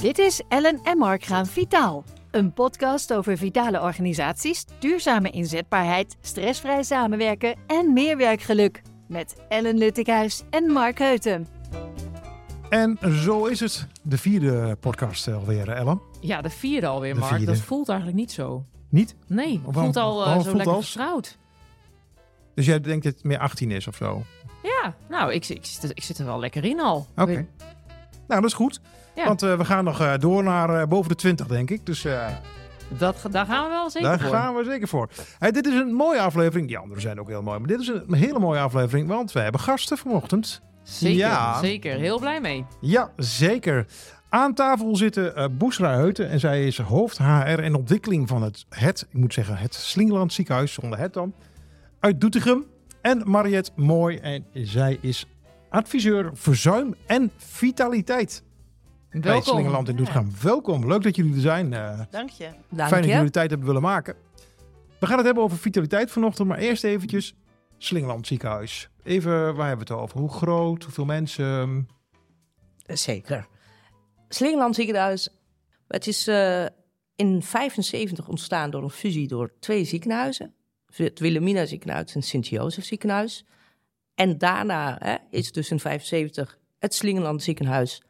Dit 0.00 0.18
is 0.18 0.42
Ellen 0.48 0.80
en 0.82 0.98
Mark 0.98 1.24
gaan 1.24 1.46
vitaal. 1.46 2.04
Een 2.30 2.52
podcast 2.52 3.12
over 3.12 3.36
vitale 3.36 3.80
organisaties, 3.80 4.64
duurzame 4.78 5.30
inzetbaarheid, 5.30 6.16
stressvrij 6.20 6.82
samenwerken 6.82 7.56
en 7.66 7.92
meer 7.92 8.16
werkgeluk. 8.16 8.82
Met 9.08 9.34
Ellen 9.48 9.78
Luttikhuis 9.78 10.42
en 10.50 10.64
Mark 10.72 10.98
Heuten. 10.98 11.46
En 12.68 12.98
zo 13.12 13.46
is 13.46 13.60
het. 13.60 13.86
De 14.02 14.18
vierde 14.18 14.76
podcast 14.80 15.28
alweer, 15.28 15.68
Ellen. 15.68 16.00
Ja, 16.20 16.40
de 16.40 16.50
vierde 16.50 16.86
alweer, 16.86 17.14
De 17.14 17.20
Mark. 17.20 17.32
vierde. 17.36 17.52
Dat 17.52 17.60
voelt 17.60 17.88
eigenlijk 17.88 18.18
niet 18.18 18.32
zo. 18.32 18.64
Niet? 18.88 19.14
Nee, 19.26 19.60
het 19.66 19.74
voelt 19.74 19.96
al 19.96 20.24
eh, 20.24 20.32
zo 20.34 20.40
voelt 20.42 20.56
lekker 20.56 20.74
als? 20.74 20.90
vertrouwd. 20.90 21.38
Dus 22.54 22.66
jij 22.66 22.80
denkt 22.80 23.04
dat 23.04 23.14
het 23.14 23.24
meer 23.24 23.38
18 23.38 23.70
is 23.70 23.86
of 23.86 23.96
zo? 23.96 24.12
Oké. 24.12 24.24
Ja, 24.62 24.94
nou, 25.08 25.32
ik, 25.32 25.48
ik, 25.48 25.64
zit, 25.66 25.82
er- 25.82 25.90
ik 25.94 26.02
zit 26.02 26.18
er 26.18 26.24
wel 26.24 26.38
lekker 26.38 26.64
in 26.64 26.80
al. 26.80 27.06
Nou, 27.16 28.42
dat 28.42 28.44
is 28.44 28.52
goed. 28.56 28.80
Ja. 29.20 29.26
Want 29.26 29.42
eh, 29.42 29.56
we 29.56 29.64
gaan 29.64 29.84
nog 29.84 30.00
eh, 30.00 30.12
door 30.18 30.42
naar 30.42 30.80
eh, 30.80 30.86
boven 30.88 31.08
de 31.08 31.14
20, 31.14 31.46
denk 31.46 31.70
ik. 31.70 31.86
Dus 31.86 32.06
Dat, 32.88 33.26
daar 33.30 33.46
gaan 33.46 33.64
we 33.64 33.70
wel 33.70 33.90
zeker 33.90 34.08
daar 34.08 34.20
voor. 34.20 34.30
gaan 34.30 34.54
we 34.54 34.64
zeker 34.64 34.88
voor. 34.88 35.08
Hey, 35.38 35.50
dit 35.50 35.66
is 35.66 35.74
een 35.74 35.92
mooie 35.92 36.20
aflevering. 36.20 36.66
Die 36.66 36.78
andere 36.78 37.00
zijn 37.00 37.20
ook 37.20 37.28
heel 37.28 37.42
mooi. 37.42 37.58
Maar 37.58 37.68
dit 37.68 37.80
is 37.80 37.88
een 37.88 38.14
hele 38.14 38.38
mooie 38.38 38.60
aflevering, 38.60 39.08
want 39.08 39.32
we 39.32 39.40
hebben 39.40 39.60
gasten 39.60 39.98
vanochtend. 39.98 40.60
Zeker, 40.82 41.16
Ja. 41.18 41.58
zeker. 41.60 41.96
Heel 41.98 42.18
blij 42.18 42.40
mee. 42.40 42.64
Ja, 42.80 43.10
zeker. 43.16 43.86
Aan 44.28 44.54
tafel 44.54 44.96
zitten 44.96 45.56
Boesra 45.58 45.94
Heuten 45.94 46.28
en 46.28 46.40
zij 46.40 46.66
is 46.66 46.78
hoofd 46.78 47.18
HR 47.18 47.24
en 47.58 47.74
ontwikkeling 47.74 48.28
van 48.28 48.42
het, 48.42 48.66
het, 48.68 49.06
ik 49.10 49.18
moet 49.18 49.32
zeggen, 49.34 49.56
het 49.56 49.74
Slingeland 49.74 50.32
ziekenhuis, 50.32 50.72
zonder 50.72 50.98
het 50.98 51.12
dan, 51.12 51.34
uit 52.00 52.20
Doetinchem. 52.20 52.64
En 53.02 53.22
Mariette 53.30 53.70
Mooi 53.76 54.16
en 54.16 54.44
zij 54.52 54.98
is 55.00 55.26
adviseur 55.68 56.30
verzuim 56.34 56.94
en 57.06 57.30
vitaliteit 57.36 58.42
Welkom. 59.10 59.42
Slingeland 59.42 59.88
in 59.88 59.96
Doetinchem. 59.96 60.32
Welkom, 60.42 60.86
leuk 60.86 61.02
dat 61.02 61.16
jullie 61.16 61.34
er 61.34 61.40
zijn. 61.40 61.72
Eh, 61.72 62.00
Dank 62.10 62.30
je. 62.30 62.48
fijn 62.76 62.90
dat 62.90 63.04
jullie 63.04 63.24
de 63.24 63.30
tijd 63.30 63.50
hebben 63.50 63.66
willen 63.66 63.82
maken. 63.82 64.14
We 65.00 65.06
gaan 65.06 65.16
het 65.16 65.26
hebben 65.26 65.44
over 65.44 65.58
vitaliteit 65.58 66.10
vanochtend, 66.10 66.48
maar 66.48 66.58
eerst 66.58 66.84
eventjes 66.84 67.34
Slingeland 67.78 68.26
ziekenhuis. 68.26 68.88
Even, 69.02 69.54
waar 69.54 69.68
hebben 69.68 69.86
we 69.86 69.92
het 69.92 70.02
over? 70.02 70.18
Hoe 70.18 70.32
groot, 70.32 70.84
hoeveel 70.84 71.04
mensen? 71.04 71.88
Zeker. 72.86 73.46
Slingeland 74.28 74.74
ziekenhuis. 74.74 75.28
Het 75.88 76.06
is 76.06 76.26
eh, 76.26 76.64
in 77.16 77.42
75 77.42 78.28
ontstaan 78.28 78.70
door 78.70 78.82
een 78.82 78.90
fusie 78.90 79.28
door 79.28 79.52
twee 79.60 79.84
ziekenhuizen. 79.84 80.54
Het 80.94 81.18
Wilhelmina 81.18 81.66
ziekenhuis 81.66 82.14
en 82.14 82.20
het 82.20 82.28
Sint-Jozef 82.28 82.84
ziekenhuis. 82.84 83.44
En 84.14 84.38
daarna 84.38 84.96
hè, 84.98 85.16
is 85.30 85.52
dus 85.52 85.70
in 85.70 85.80
75 85.80 86.58
het 86.78 86.94
Slingeland 86.94 87.42
ziekenhuis 87.42 88.02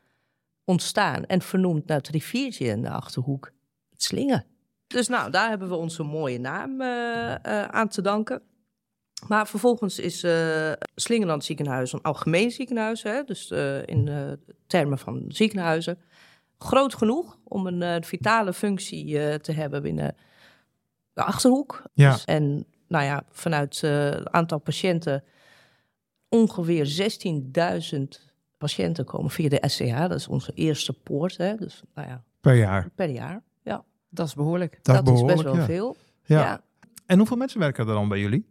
ontstaan. 0.65 1.27
En 1.27 1.43
vernoemd 1.43 1.87
naar 1.87 1.97
het 1.97 2.09
riviertje 2.09 2.65
in 2.65 2.83
de 2.83 2.91
Achterhoek. 2.91 3.53
Het 3.91 4.03
Slingen. 4.03 4.45
Dus 4.87 5.09
nou, 5.09 5.31
daar 5.31 5.49
hebben 5.49 5.69
we 5.69 5.75
onze 5.75 6.03
mooie 6.03 6.39
naam 6.39 6.81
eh, 6.81 7.33
eh, 7.33 7.69
aan 7.69 7.89
te 7.89 8.03
danken. 8.03 8.43
Maar 9.29 9.49
vervolgens 9.49 9.99
is 9.99 10.23
eh 10.23 10.73
Slingeland 10.95 11.45
ziekenhuis 11.45 11.93
een 11.93 12.03
algemeen 12.03 12.51
ziekenhuis. 12.51 13.03
Hè? 13.03 13.23
Dus 13.25 13.51
eh, 13.51 13.87
in 13.87 14.39
termen 14.67 14.99
van 14.99 15.25
ziekenhuizen. 15.29 15.99
Groot 16.63 16.95
genoeg 16.95 17.39
om 17.45 17.67
een 17.67 17.83
eh, 17.83 17.97
vitale 18.01 18.53
functie 18.53 19.19
eh, 19.19 19.35
te 19.35 19.53
hebben 19.53 19.83
binnen 19.83 20.17
de 21.13 21.23
Achterhoek. 21.23 21.83
Ja. 21.93 22.13
Dus- 22.13 22.25
en 22.25 22.67
nou 22.89 23.05
ja, 23.05 23.23
vanuit 23.31 23.83
eh, 23.83 24.11
het 24.11 24.31
aantal 24.31 24.59
patiënten... 24.59 25.25
ongeveer 26.29 27.13
16.000 27.93 28.30
patiënten 28.61 29.05
komen 29.05 29.31
via 29.31 29.49
de 29.49 29.63
SCH. 29.67 29.99
Dat 29.99 30.15
is 30.15 30.29
onze 30.29 30.53
eerste 30.55 30.93
poort. 30.93 31.37
Hè? 31.37 31.55
Dus 31.55 31.83
nou 31.95 32.09
ja, 32.09 32.23
Per 32.41 32.55
jaar. 32.55 32.89
per 32.95 33.09
jaar. 33.09 33.43
Ja, 33.63 33.85
Dat 34.09 34.27
is 34.27 34.35
behoorlijk. 34.35 34.79
Dat, 34.83 35.07
dat, 35.07 35.15
is 35.15 35.23
best 35.25 35.43
wel 35.43 35.57
ja. 35.57 35.65
veel. 35.65 35.97
Ja. 36.25 36.41
ja. 36.41 36.61
En 37.07 37.19
hoeveel 37.19 37.37
mensen 37.37 37.61
werken 37.61 37.87
er 37.89 37.95
dan 37.95 38.09
bij 38.09 38.19
jullie? 38.21 38.47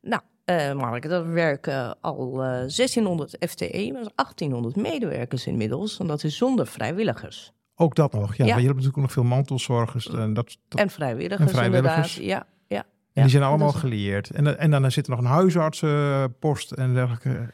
Nou, 0.00 0.22
eh 0.44 0.72
Mark, 0.72 1.08
dat 1.08 1.26
werken 1.26 2.00
al 2.00 2.32
eh 2.42 2.48
1600 2.48 3.36
FTE, 3.48 3.90
maar 3.92 4.10
1800 4.14 4.76
medewerkers 4.76 5.46
inmiddels. 5.46 5.98
En 5.98 6.06
dat 6.06 6.24
is 6.24 6.36
zonder 6.36 6.66
vrijwilligers. 6.66 7.52
Ook 7.74 7.94
dat 7.94 8.12
nog. 8.12 8.34
Ja, 8.36 8.44
Ja. 8.44 8.50
maar 8.50 8.60
je 8.60 8.66
hebt 8.66 8.76
natuurlijk 8.78 8.96
ook 8.96 9.02
nog 9.02 9.12
veel 9.12 9.22
mantelzorgers. 9.36 10.08
En, 10.08 10.34
dat, 10.34 10.56
dat- 10.68 10.80
En 10.80 10.90
vrijwilligers, 10.90 11.50
En 11.50 11.56
vrijwilligers. 11.56 12.18
inderdaad. 12.18 12.46
Ja, 12.68 12.76
ja. 12.76 12.84
en 13.12 13.22
die 13.22 13.30
zijn 13.30 13.42
allemaal 13.42 13.72
gelieerd. 13.72 14.30
En, 14.30 14.58
en 14.58 14.70
dan 14.70 14.90
zit 14.90 15.04
er 15.06 15.10
nog 15.10 15.20
een 15.20 15.26
huisartsenpost 15.26 16.72
en 16.72 16.94
dergelijke. 16.94 17.48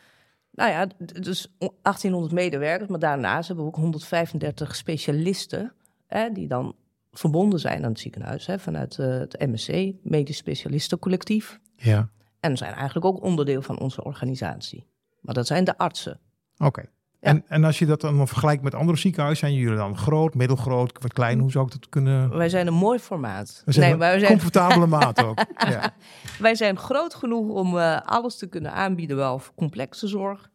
Nou 0.63 0.75
ja, 0.75 0.87
dus 1.21 1.55
1800 1.59 2.33
medewerkers, 2.33 2.91
maar 2.91 2.99
daarnaast 2.99 3.47
hebben 3.47 3.65
we 3.65 3.71
ook 3.71 3.77
135 3.77 4.77
specialisten... 4.77 5.73
Hè, 6.07 6.33
die 6.33 6.49
dan 6.49 6.75
verbonden 7.13 7.61
zijn 7.61 7.85
aan 7.85 7.91
het 7.91 8.01
ziekenhuis 8.01 8.47
hè, 8.47 8.59
vanuit 8.59 8.99
eh, 8.99 9.09
het 9.19 9.41
MSC, 9.41 9.93
Medisch 10.03 10.37
Specialistencollectief. 10.37 11.61
Ja, 11.77 12.09
En 12.41 12.57
zijn 12.57 12.75
eigenlijk 12.75 13.07
ook 13.07 13.23
onderdeel 13.23 13.63
van 13.63 13.79
onze 13.79 14.05
organisatie. 14.05 14.87
Maar 15.21 15.35
dat 15.35 15.47
zijn 15.47 15.65
de 15.65 15.79
artsen. 15.79 16.21
oké. 16.59 16.85
En, 17.21 17.45
en 17.49 17.65
als 17.65 17.79
je 17.79 17.87
dat 17.87 18.01
dan 18.01 18.29
vergelijkt 18.29 18.63
met 18.63 18.75
andere 18.75 18.99
ziekenhuizen, 18.99 19.47
zijn 19.47 19.61
jullie 19.61 19.77
dan 19.77 19.97
groot, 19.97 20.35
middelgroot, 20.35 21.03
wat 21.03 21.13
klein? 21.13 21.39
Hoe 21.39 21.51
zou 21.51 21.67
ik 21.67 21.73
dat 21.73 21.89
kunnen... 21.89 22.37
Wij 22.37 22.49
zijn 22.49 22.67
een 22.67 22.75
mooi 22.75 22.99
formaat. 22.99 23.63
We 23.65 23.73
zijn 23.73 23.99
nee, 23.99 24.13
we 24.13 24.19
zijn 24.19 24.31
comfortabele 24.31 24.87
maat 24.99 25.25
ook. 25.25 25.45
Ja. 25.57 25.95
Wij 26.39 26.55
zijn 26.55 26.79
groot 26.79 27.15
genoeg 27.15 27.49
om 27.49 27.79
eh, 27.79 28.01
alles 28.05 28.37
te 28.37 28.47
kunnen 28.47 28.73
aanbieden, 28.73 29.17
wel 29.17 29.39
voor 29.39 29.55
complexe 29.55 30.07
zorg. 30.07 30.51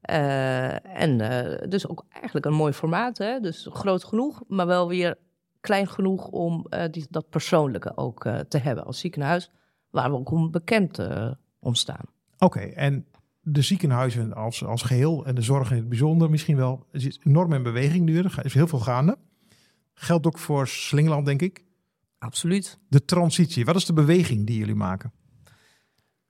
Eh, 0.00 1.00
en 1.02 1.20
eh, 1.20 1.68
dus 1.68 1.88
ook 1.88 2.04
eigenlijk 2.10 2.46
een 2.46 2.54
mooi 2.54 2.72
formaat. 2.72 3.18
Hè? 3.18 3.40
Dus 3.40 3.68
groot 3.70 4.04
genoeg, 4.04 4.42
maar 4.46 4.66
wel 4.66 4.88
weer 4.88 5.16
klein 5.60 5.88
genoeg 5.88 6.28
om 6.28 6.66
eh, 6.68 6.84
die, 6.90 7.06
dat 7.10 7.28
persoonlijke 7.28 7.96
ook 7.96 8.24
eh, 8.24 8.38
te 8.38 8.58
hebben 8.58 8.84
als 8.84 8.98
ziekenhuis. 8.98 9.50
Waar 9.90 10.10
we 10.10 10.16
ook 10.16 10.30
om 10.30 10.50
bekend 10.50 10.98
eh, 10.98 11.30
om 11.58 11.74
staan. 11.74 12.04
Oké, 12.38 12.60
en 12.60 13.06
de 13.40 13.62
ziekenhuizen 13.62 14.34
als, 14.34 14.64
als 14.64 14.82
geheel 14.82 15.26
en 15.26 15.34
de 15.34 15.42
zorg 15.42 15.70
in 15.70 15.76
het 15.76 15.88
bijzonder 15.88 16.30
misschien 16.30 16.56
wel. 16.56 16.86
Er 16.92 17.06
is 17.06 17.20
enorm 17.24 17.52
in 17.52 17.62
beweging 17.62 18.04
nu, 18.04 18.18
er 18.18 18.40
is 18.42 18.54
heel 18.54 18.66
veel 18.66 18.78
gaande. 18.78 19.18
Geldt 19.94 20.26
ook 20.26 20.38
voor 20.38 20.68
Slingeland, 20.68 21.26
denk 21.26 21.42
ik. 21.42 21.64
Absoluut. 22.18 22.78
De 22.88 23.04
transitie, 23.04 23.64
wat 23.64 23.76
is 23.76 23.84
de 23.84 23.92
beweging 23.92 24.46
die 24.46 24.58
jullie 24.58 24.74
maken? 24.74 25.12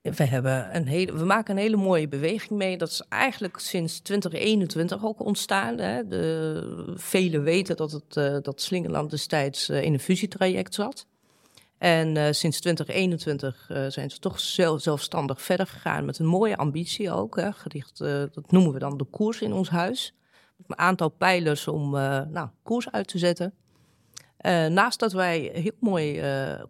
We, 0.01 0.23
hebben 0.23 0.75
een 0.75 0.87
hele, 0.87 1.13
we 1.13 1.25
maken 1.25 1.55
een 1.55 1.61
hele 1.61 1.77
mooie 1.77 2.07
beweging 2.07 2.59
mee. 2.59 2.77
Dat 2.77 2.89
is 2.89 3.01
eigenlijk 3.09 3.59
sinds 3.59 3.99
2021 3.99 5.05
ook 5.05 5.25
ontstaan. 5.25 5.77
Hè. 5.77 6.07
De, 6.07 6.93
velen 6.95 7.43
weten 7.43 7.75
dat, 7.75 7.91
het, 7.91 8.17
eh, 8.17 8.37
dat 8.41 8.61
Slingeland 8.61 9.09
destijds 9.09 9.69
eh, 9.69 9.83
in 9.83 9.93
een 9.93 9.99
fusietraject 9.99 10.73
zat. 10.73 11.07
En 11.77 12.17
eh, 12.17 12.31
sinds 12.31 12.59
2021 12.59 13.69
eh, 13.69 13.85
zijn 13.87 14.11
ze 14.11 14.19
toch 14.19 14.39
zelf, 14.39 14.81
zelfstandig 14.81 15.41
verder 15.41 15.67
gegaan 15.67 16.05
met 16.05 16.19
een 16.19 16.25
mooie 16.25 16.57
ambitie 16.57 17.11
ook. 17.11 17.35
Hè, 17.35 17.51
gericht, 17.51 17.97
dat 18.33 18.51
noemen 18.51 18.73
we 18.73 18.79
dan 18.79 18.97
de 18.97 19.03
koers 19.03 19.41
in 19.41 19.53
ons 19.53 19.69
huis. 19.69 20.13
Met 20.57 20.69
een 20.69 20.77
aantal 20.77 21.09
pijlers 21.09 21.67
om 21.67 21.91
nou, 22.31 22.47
koers 22.63 22.91
uit 22.91 23.07
te 23.07 23.17
zetten. 23.17 23.53
Naast 24.69 24.99
dat 24.99 25.11
wij 25.11 25.49
heel 25.53 25.71
mooi, 25.79 26.21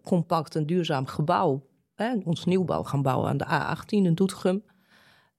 compact 0.04 0.56
en 0.56 0.66
duurzaam 0.66 1.06
gebouw 1.06 1.69
ons 2.24 2.46
nieuwbouw 2.46 2.84
gaan 2.84 3.02
bouwen 3.02 3.30
aan 3.30 3.38
de 3.38 3.46
A18 3.46 3.86
in 3.88 4.16
Doetinchem. 4.16 4.64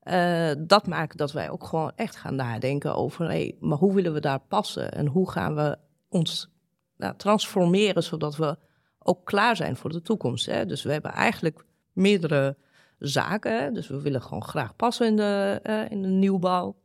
Eh, 0.01 0.51
dat 0.59 0.87
maakt 0.87 1.17
dat 1.17 1.33
wij 1.33 1.51
ook 1.51 1.65
gewoon 1.65 1.93
echt 1.97 2.17
gaan 2.17 2.35
nadenken 2.35 2.95
over, 2.95 3.27
hey, 3.27 3.57
maar 3.61 3.79
hoe 3.79 3.95
willen 3.95 4.13
we 4.13 4.21
daar 4.21 4.41
passen 4.41 4.93
en 4.93 5.07
hoe 5.07 5.31
gaan 5.31 5.55
we 5.55 5.79
ons 6.09 6.51
nou, 6.97 7.17
transformeren 7.17 8.03
zodat 8.03 8.37
we 8.37 8.57
ook 8.99 9.25
klaar 9.25 9.57
zijn 9.57 9.77
voor 9.77 9.91
de 9.91 10.03
toekomst. 10.03 10.47
Hè? 10.47 10.67
Dus 10.67 10.83
we 10.83 10.93
hebben 10.93 11.11
eigenlijk 11.11 11.65
meerdere 11.93 12.57
zaken. 12.99 13.63
Hè? 13.63 13.73
Dus 13.73 13.89
we 13.89 14.01
willen 14.01 14.23
gewoon 14.23 14.45
graag 14.45 14.77
passen 14.77 15.07
in 15.07 15.17
de, 15.17 15.61
eh, 15.63 15.91
in 15.91 16.03
de 16.03 16.09
nieuwbouw. 16.09 16.77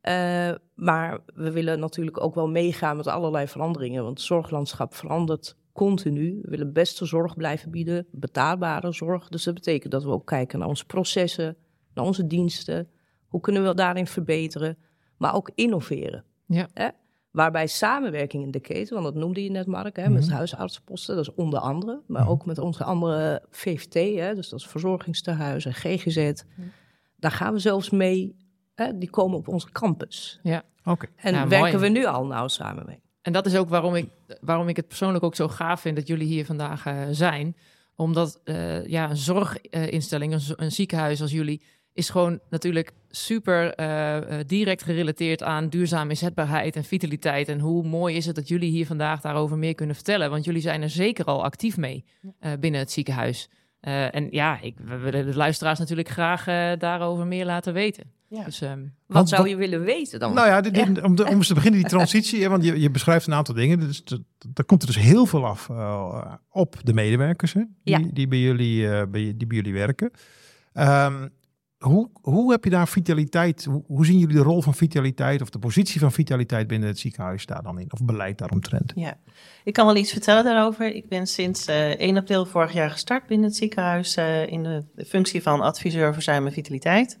Eh, 0.00 0.50
maar 0.74 1.18
we 1.34 1.50
willen 1.50 1.78
natuurlijk 1.78 2.20
ook 2.20 2.34
wel 2.34 2.48
meegaan 2.48 2.96
met 2.96 3.06
allerlei 3.06 3.48
veranderingen, 3.48 4.02
want 4.02 4.18
het 4.18 4.26
zorglandschap 4.26 4.94
verandert 4.94 5.56
continu. 5.72 6.38
We 6.42 6.50
willen 6.50 6.72
beste 6.72 7.06
zorg 7.06 7.36
blijven 7.36 7.70
bieden, 7.70 8.06
betaalbare 8.10 8.92
zorg. 8.92 9.28
Dus 9.28 9.44
dat 9.44 9.54
betekent 9.54 9.92
dat 9.92 10.04
we 10.04 10.10
ook 10.10 10.26
kijken 10.26 10.58
naar 10.58 10.68
onze 10.68 10.86
processen, 10.86 11.56
naar 11.94 12.04
onze 12.04 12.26
diensten. 12.26 12.88
Hoe 13.26 13.40
kunnen 13.40 13.66
we 13.66 13.74
daarin 13.74 14.06
verbeteren, 14.06 14.78
maar 15.16 15.34
ook 15.34 15.50
innoveren. 15.54 16.24
Ja. 16.46 16.68
Hè? 16.74 16.88
Waarbij 17.30 17.66
samenwerking 17.66 18.42
in 18.44 18.50
de 18.50 18.60
keten, 18.60 18.92
want 18.94 19.04
dat 19.06 19.14
noemde 19.22 19.44
je 19.44 19.50
net 19.50 19.66
Mark, 19.66 19.96
hè, 19.96 20.08
met 20.08 20.30
huisartsenposten, 20.30 21.16
dat 21.16 21.28
is 21.28 21.34
onder 21.34 21.58
andere. 21.60 22.02
Maar 22.06 22.28
ook 22.28 22.46
met 22.46 22.58
onze 22.58 22.84
andere 22.84 23.42
VVT, 23.50 23.94
hè, 24.18 24.34
dus 24.34 24.48
dat 24.48 24.60
is 24.60 24.66
verzorgingstehuizen, 24.66 25.74
GGZ. 25.74 26.32
Daar 27.16 27.30
gaan 27.30 27.52
we 27.52 27.58
zelfs 27.58 27.90
mee, 27.90 28.36
hè, 28.74 28.98
die 28.98 29.10
komen 29.10 29.38
op 29.38 29.48
onze 29.48 29.70
campus. 29.70 30.40
Ja. 30.42 30.62
Oké, 30.84 31.06
En 31.16 31.34
Ja, 31.34 31.48
werken 31.48 31.78
mooi. 31.78 31.92
we 31.92 31.98
nu 31.98 32.06
al 32.06 32.26
nauw 32.26 32.48
samen 32.48 32.86
mee. 32.86 33.02
En 33.28 33.34
dat 33.34 33.46
is 33.46 33.56
ook 33.56 33.68
waarom 33.68 33.94
ik, 33.94 34.08
waarom 34.40 34.68
ik 34.68 34.76
het 34.76 34.88
persoonlijk 34.88 35.24
ook 35.24 35.34
zo 35.34 35.48
gaaf 35.48 35.80
vind 35.80 35.96
dat 35.96 36.06
jullie 36.06 36.26
hier 36.26 36.44
vandaag 36.44 36.86
eh, 36.86 37.02
zijn. 37.10 37.56
Omdat 37.96 38.40
eh, 38.44 38.86
ja, 38.86 39.10
een 39.10 39.16
zorginstelling, 39.16 40.32
een, 40.32 40.40
een 40.56 40.72
ziekenhuis 40.72 41.22
als 41.22 41.30
jullie, 41.30 41.62
is 41.92 42.10
gewoon 42.10 42.40
natuurlijk 42.50 42.92
super 43.08 43.74
eh, 43.74 44.38
direct 44.46 44.82
gerelateerd 44.82 45.42
aan 45.42 45.68
duurzame 45.68 46.10
inzetbaarheid 46.10 46.76
en 46.76 46.84
vitaliteit. 46.84 47.48
En 47.48 47.60
hoe 47.60 47.86
mooi 47.86 48.16
is 48.16 48.26
het 48.26 48.34
dat 48.34 48.48
jullie 48.48 48.70
hier 48.70 48.86
vandaag 48.86 49.20
daarover 49.20 49.58
meer 49.58 49.74
kunnen 49.74 49.94
vertellen? 49.94 50.30
Want 50.30 50.44
jullie 50.44 50.62
zijn 50.62 50.82
er 50.82 50.90
zeker 50.90 51.24
al 51.24 51.44
actief 51.44 51.76
mee 51.76 52.04
binnen 52.60 52.80
het 52.80 52.90
ziekenhuis. 52.90 53.48
En 53.80 54.28
ja, 54.30 54.60
ik, 54.60 54.76
we 54.84 54.96
willen 54.96 55.26
de 55.26 55.36
luisteraars 55.36 55.78
natuurlijk 55.78 56.08
graag 56.08 56.44
daarover 56.78 57.26
meer 57.26 57.44
laten 57.44 57.72
weten. 57.72 58.17
Ja. 58.30 58.44
Dus 58.44 58.60
ehm, 58.60 58.80
Wat 58.80 58.88
Want- 59.06 59.28
zou 59.28 59.42
wat- 59.42 59.50
je 59.50 59.56
willen 59.56 59.80
weten 59.80 60.20
dan? 60.20 60.34
Nou 60.34 60.46
ja, 60.48 60.60
dit- 60.60 60.74
dit- 60.74 61.02
Om, 61.02 61.14
de- 61.16 61.24
om 61.26 61.34
eens 61.36 61.46
te 61.46 61.54
beginnen 61.54 61.80
die 61.80 61.88
transitie, 61.88 62.42
hè, 62.42 62.48
want 62.48 62.64
je, 62.64 62.80
je 62.80 62.90
beschrijft 62.90 63.26
een 63.26 63.34
aantal 63.34 63.54
dingen. 63.54 63.80
Dus 63.80 64.04
daar 64.48 64.64
komt 64.66 64.80
er 64.82 64.86
dus 64.88 64.98
heel 64.98 65.26
veel 65.26 65.46
af 65.46 65.68
eh, 65.70 66.32
op 66.50 66.76
de 66.82 66.92
medewerkers 66.94 67.52
hè, 67.52 67.60
die, 67.84 67.98
Ja. 67.98 68.08
die, 68.12 68.28
bij 68.28 68.38
jullie, 68.38 68.88
eh, 68.90 69.06
bij, 69.10 69.34
die 69.36 69.46
bij 69.46 69.56
jullie 69.56 69.72
werken. 69.72 70.10
Ehm, 70.72 71.28
hoe, 71.78 72.10
hoe 72.20 72.50
heb 72.52 72.64
je 72.64 72.70
daar 72.70 72.88
vitaliteit, 72.88 73.64
hoe, 73.64 73.84
hoe 73.86 74.06
zien 74.06 74.18
jullie 74.18 74.36
de 74.36 74.42
rol 74.42 74.62
van 74.62 74.74
vitaliteit 74.74 75.42
of 75.42 75.50
de 75.50 75.58
positie 75.58 76.00
van 76.00 76.12
vitaliteit 76.12 76.66
binnen 76.66 76.88
het 76.88 76.98
ziekenhuis 76.98 77.46
daar 77.46 77.62
dan 77.62 77.78
in? 77.80 77.92
Of 77.92 78.04
beleid 78.04 78.38
daaromtrent? 78.38 78.92
Ja, 78.94 79.16
ik 79.64 79.72
kan 79.72 79.86
wel 79.86 79.96
iets 79.96 80.12
vertellen 80.12 80.44
daarover. 80.44 80.94
Ik 80.94 81.08
ben 81.08 81.26
sinds 81.26 81.66
eh 81.66 81.90
1 82.00 82.16
april 82.16 82.46
vorig 82.46 82.72
jaar 82.72 82.90
gestart 82.90 83.26
binnen 83.26 83.46
het 83.48 83.56
ziekenhuis 83.56 84.14
eh, 84.16 84.46
in 84.46 84.62
de 84.62 84.84
functie 85.06 85.42
van 85.42 85.60
adviseur 85.60 86.12
verzuim 86.12 86.46
en 86.46 86.52
vitaliteit. 86.52 87.18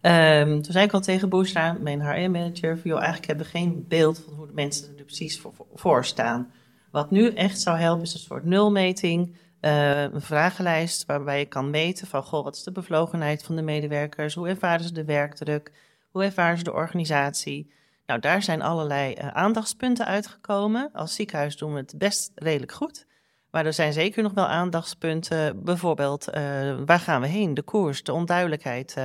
Ehm, 0.00 0.60
toen 0.60 0.72
zei 0.72 0.84
ik 0.84 0.92
al 0.92 1.00
tegen 1.00 1.28
Boesra, 1.28 1.76
mijn 1.80 2.00
HR-manager, 2.00 2.80
joh, 2.84 2.96
eigenlijk 2.96 3.26
hebben 3.26 3.44
we 3.44 3.50
geen 3.50 3.84
beeld 3.88 4.18
van 4.24 4.34
hoe 4.34 4.46
de 4.46 4.52
mensen 4.52 4.98
er 4.98 5.04
precies 5.04 5.40
voor, 5.40 5.52
voor 5.74 6.04
staan. 6.04 6.52
Wat 6.90 7.10
nu 7.10 7.34
echt 7.34 7.60
zou 7.60 7.78
helpen 7.78 8.02
is 8.02 8.14
een 8.14 8.20
soort 8.20 8.44
nulmeting, 8.44 9.36
eh, 9.60 10.02
een 10.02 10.20
vragenlijst 10.20 11.06
waarbij 11.06 11.38
je 11.38 11.44
kan 11.44 11.70
meten 11.70 12.06
van, 12.06 12.22
goh, 12.22 12.44
wat 12.44 12.56
is 12.56 12.62
de 12.62 12.72
bevlogenheid 12.72 13.42
van 13.42 13.56
de 13.56 13.62
medewerkers? 13.62 14.34
Hoe 14.34 14.48
ervaren 14.48 14.84
ze 14.84 14.92
de 14.92 15.04
werkdruk? 15.04 15.72
Hoe 16.10 16.24
ervaren 16.24 16.58
ze 16.58 16.64
de 16.64 16.72
organisatie? 16.72 17.72
Nou, 18.06 18.20
daar 18.20 18.42
zijn 18.42 18.62
allerlei 18.62 19.12
eh, 19.12 19.28
aandachtspunten 19.28 20.06
uitgekomen. 20.06 20.90
Als 20.92 21.14
ziekenhuis 21.14 21.56
doen 21.56 21.72
we 21.72 21.78
het 21.78 21.94
best 21.96 22.30
redelijk 22.34 22.72
goed. 22.72 23.06
Maar 23.50 23.66
er 23.66 23.72
zijn 23.72 23.92
zeker 23.92 24.22
nog 24.22 24.32
wel 24.32 24.46
aandachtspunten. 24.46 25.64
Bijvoorbeeld, 25.64 26.28
eh, 26.28 26.42
waar 26.86 27.00
gaan 27.00 27.20
we 27.20 27.26
heen? 27.26 27.54
De 27.54 27.62
koers, 27.62 28.02
de 28.02 28.12
onduidelijkheid 28.12 28.96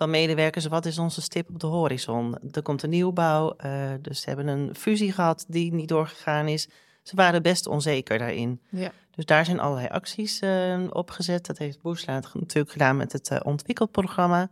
van 0.00 0.10
medewerkers. 0.10 0.66
Wat 0.66 0.86
is 0.86 0.98
onze 0.98 1.20
stip 1.20 1.48
op 1.48 1.60
de 1.60 1.66
horizon? 1.66 2.38
Er 2.52 2.62
komt 2.62 2.82
een 2.82 2.90
nieuwbouw. 2.90 3.54
eh, 3.56 3.90
dus 4.00 4.20
ze 4.20 4.28
hebben 4.28 4.46
een 4.46 4.74
fusie 4.74 5.12
gehad 5.12 5.44
die 5.48 5.72
niet 5.72 5.88
doorgegaan 5.88 6.48
is. 6.48 6.68
Ze 7.02 7.16
waren 7.16 7.42
best 7.42 7.66
onzeker 7.66 8.18
daarin. 8.18 8.60
ja. 8.68 8.92
Dus 9.14 9.24
daar 9.24 9.44
zijn 9.44 9.60
allerlei 9.60 9.88
acties 9.88 10.42
uh, 10.42 10.80
op 10.90 11.10
gezet. 11.10 11.46
Dat 11.46 11.58
heeft 11.58 11.80
Boesla 11.82 12.20
natuurlijk 12.32 12.70
gedaan 12.72 12.96
met 12.96 13.12
het 13.12 13.30
uh, 13.30 13.38
ontwikkelprogramma. 13.42 14.50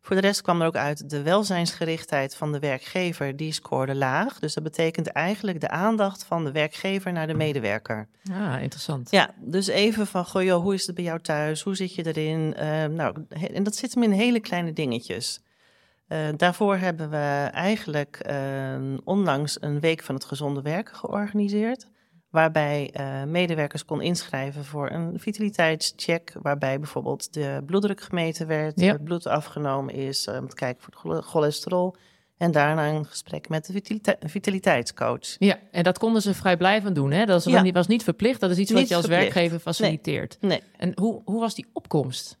Voor 0.00 0.16
de 0.16 0.22
rest 0.22 0.42
kwam 0.42 0.60
er 0.60 0.66
ook 0.66 0.76
uit 0.76 1.10
de 1.10 1.22
welzijnsgerichtheid 1.22 2.34
van 2.34 2.52
de 2.52 2.58
werkgever, 2.58 3.36
die 3.36 3.52
scoorde 3.52 3.94
laag. 3.94 4.38
Dus 4.38 4.54
dat 4.54 4.62
betekent 4.62 5.06
eigenlijk 5.06 5.60
de 5.60 5.68
aandacht 5.68 6.24
van 6.24 6.44
de 6.44 6.52
werkgever 6.52 7.12
naar 7.12 7.26
de 7.26 7.34
medewerker. 7.34 8.08
Ah, 8.32 8.62
interessant. 8.62 9.10
Ja, 9.10 9.30
dus 9.38 9.66
even 9.66 10.06
van, 10.06 10.24
goh 10.24 10.42
joh, 10.42 10.62
hoe 10.62 10.74
is 10.74 10.86
het 10.86 10.94
bij 10.94 11.04
jou 11.04 11.20
thuis? 11.20 11.62
Hoe 11.62 11.76
zit 11.76 11.94
je 11.94 12.06
erin? 12.06 12.54
Uh, 12.58 12.84
nou, 12.84 13.26
en 13.28 13.62
dat 13.62 13.76
zit 13.76 13.94
hem 13.94 14.02
in 14.02 14.10
hele 14.10 14.40
kleine 14.40 14.72
dingetjes. 14.72 15.40
Uh, 16.08 16.18
daarvoor 16.36 16.76
hebben 16.76 17.10
we 17.10 17.48
eigenlijk 17.52 18.26
uh, 18.30 18.98
onlangs 19.04 19.62
een 19.62 19.80
week 19.80 20.02
van 20.02 20.14
het 20.14 20.24
gezonde 20.24 20.62
werken 20.62 20.94
georganiseerd. 20.94 21.86
Waarbij 22.30 22.94
uh, 23.00 23.22
medewerkers 23.24 23.84
kon 23.84 24.00
inschrijven 24.02 24.64
voor 24.64 24.90
een 24.90 25.18
vitaliteitscheck. 25.18 26.32
Waarbij 26.42 26.78
bijvoorbeeld 26.78 27.32
de 27.34 27.62
bloeddruk 27.66 28.00
gemeten 28.00 28.46
werd, 28.46 28.80
Ja. 28.80 28.92
het 28.92 29.04
bloed 29.04 29.26
afgenomen 29.26 29.94
is, 29.94 30.28
om 30.28 30.48
te 30.48 30.54
kijken 30.54 30.82
voor 30.82 30.92
het 30.92 31.00
chole- 31.02 31.22
cholesterol. 31.22 31.96
En 32.38 32.52
daarna 32.52 32.88
een 32.88 33.04
gesprek 33.06 33.48
met 33.48 33.66
de 33.66 33.72
vitalite- 33.72 34.16
vitaliteitscoach. 34.20 35.36
Ja, 35.38 35.58
en 35.70 35.82
dat 35.82 35.98
konden 35.98 36.22
ze 36.22 36.34
vrijblijvend 36.34 36.94
doen. 36.94 37.10
Hè? 37.10 37.24
Dat 37.24 37.44
was, 37.44 37.52
Ja. 37.64 37.72
was 37.72 37.86
niet 37.86 38.04
verplicht. 38.04 38.40
Dat 38.40 38.50
is 38.50 38.56
iets 38.58 38.70
wat 38.72 38.88
je 38.88 38.94
als 38.94 39.04
verplicht. 39.06 39.32
werkgever 39.34 39.60
faciliteert. 39.60 40.36
Nee. 40.40 40.62
En 40.76 40.92
hoe, 40.94 41.22
hoe 41.24 41.40
was 41.40 41.54
die 41.54 41.66
opkomst? 41.72 42.38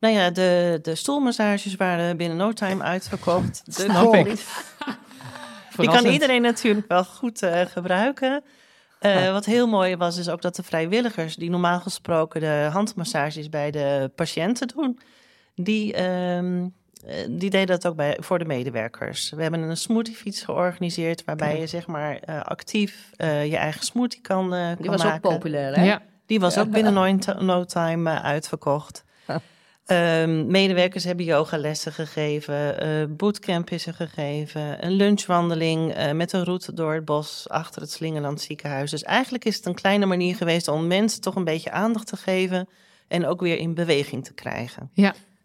Nou 0.00 0.14
ja, 0.14 0.30
de, 0.30 0.78
de 0.82 0.94
stoelmassages 0.94 1.74
waren 1.74 2.16
binnen 2.16 2.36
no 2.36 2.52
time 2.52 2.82
uitverkocht. 2.82 3.62
De 3.66 3.72
Snap 3.72 4.14
ik. 4.14 4.26
Die 5.76 5.88
kan 5.90 6.06
iedereen 6.06 6.42
natuurlijk 6.42 6.88
wel 6.88 7.04
goed 7.04 7.42
eh, 7.42 7.60
gebruiken. 7.66 8.42
Eh, 9.10 9.32
Wat 9.32 9.44
heel 9.44 9.66
mooi 9.66 9.96
was, 9.96 10.16
is 10.18 10.28
ook 10.28 10.42
dat 10.42 10.56
de 10.56 10.62
vrijwilligers, 10.62 11.36
die 11.36 11.50
normaal 11.50 11.80
gesproken 11.80 12.40
de 12.40 12.68
handmassages 12.72 13.48
bij 13.48 13.70
de 13.70 14.10
patiënten 14.14 14.68
doen, 14.68 14.98
die, 15.54 15.92
ehm, 15.94 16.68
eh, 17.06 17.14
die 17.28 17.50
deden 17.50 17.66
dat 17.66 17.86
ook 17.86 17.96
bij, 17.96 18.16
voor 18.20 18.38
de 18.38 18.44
medewerkers. 18.44 19.30
We 19.30 19.42
hebben 19.42 19.60
een 19.60 19.76
smoothiefiets 19.76 20.42
georganiseerd, 20.42 21.24
waarbij 21.24 21.60
je 21.60 21.66
zeg 21.66 21.86
maar 21.86 22.16
eh, 22.16 22.40
actief 22.40 23.10
eh, 23.16 23.46
je 23.50 23.56
eigen 23.56 23.84
smoothie 23.84 24.20
kan, 24.20 24.54
eh, 24.54 24.66
kan 24.66 24.76
Die 24.80 24.90
was 24.90 25.02
maken. 25.04 25.30
ook 25.30 25.34
populair, 25.36 25.74
hè? 25.76 25.84
Ja, 25.84 26.02
Die 26.26 26.40
was 26.40 26.58
ook 26.58 26.70
binnen 26.70 27.20
no, 27.40 27.64
time 27.64 28.20
uitverkocht. 28.20 29.04
Ehm, 29.84 30.46
medewerkers 30.46 31.04
hebben 31.04 31.24
yogalessen 31.24 31.92
gegeven, 31.92 32.80
eh 32.80 33.04
bootcamp 33.08 33.70
is 33.70 33.86
er 33.86 33.94
gegeven, 33.94 34.84
een 34.84 34.92
lunchwandeling 34.92 35.92
eh, 35.92 36.12
met 36.12 36.32
een 36.32 36.44
route 36.44 36.72
door 36.72 36.94
het 36.94 37.04
bos 37.04 37.48
achter 37.48 37.80
het 37.82 37.90
Slingerland 37.90 38.40
ziekenhuis. 38.40 38.90
Dus 38.90 39.02
eigenlijk 39.02 39.44
is 39.44 39.56
het 39.56 39.66
een 39.66 39.74
kleine 39.74 40.06
manier 40.06 40.36
geweest 40.36 40.68
om 40.68 40.86
mensen 40.86 41.20
toch 41.20 41.34
een 41.34 41.44
beetje 41.44 41.70
aandacht 41.70 42.06
te 42.06 42.16
geven 42.16 42.68
en 43.08 43.26
ook 43.26 43.40
weer 43.40 43.58
in 43.58 43.74
beweging 43.74 44.24
te 44.24 44.32
krijgen. 44.34 44.90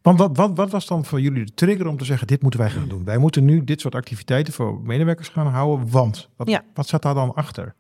Want 0.02 0.20
wat, 0.20 0.38
wat, 0.38 0.52
wat 0.56 0.70
was 0.72 0.86
dan 0.88 1.06
voor 1.06 1.22
jullie 1.22 1.46
de 1.46 1.54
trigger 1.54 1.88
om 1.88 1.98
te 1.98 2.06
zeggen, 2.06 2.28
dit 2.28 2.42
moeten 2.42 2.60
wij 2.60 2.70
gaan 2.70 2.88
doen? 2.88 3.04
Wij 3.06 3.18
moeten 3.18 3.46
nu 3.46 3.64
dit 3.64 3.82
soort 3.82 3.96
activiteiten 3.96 4.54
voor 4.54 4.80
medewerkers 4.82 5.28
gaan 5.28 5.48
houden, 5.48 5.90
want 5.90 6.30
wat, 6.36 6.50
Ja. 6.50 6.64
wat 6.74 6.88
zat 6.88 7.02
daar 7.02 7.14
dan 7.14 7.34
achter? 7.34 7.76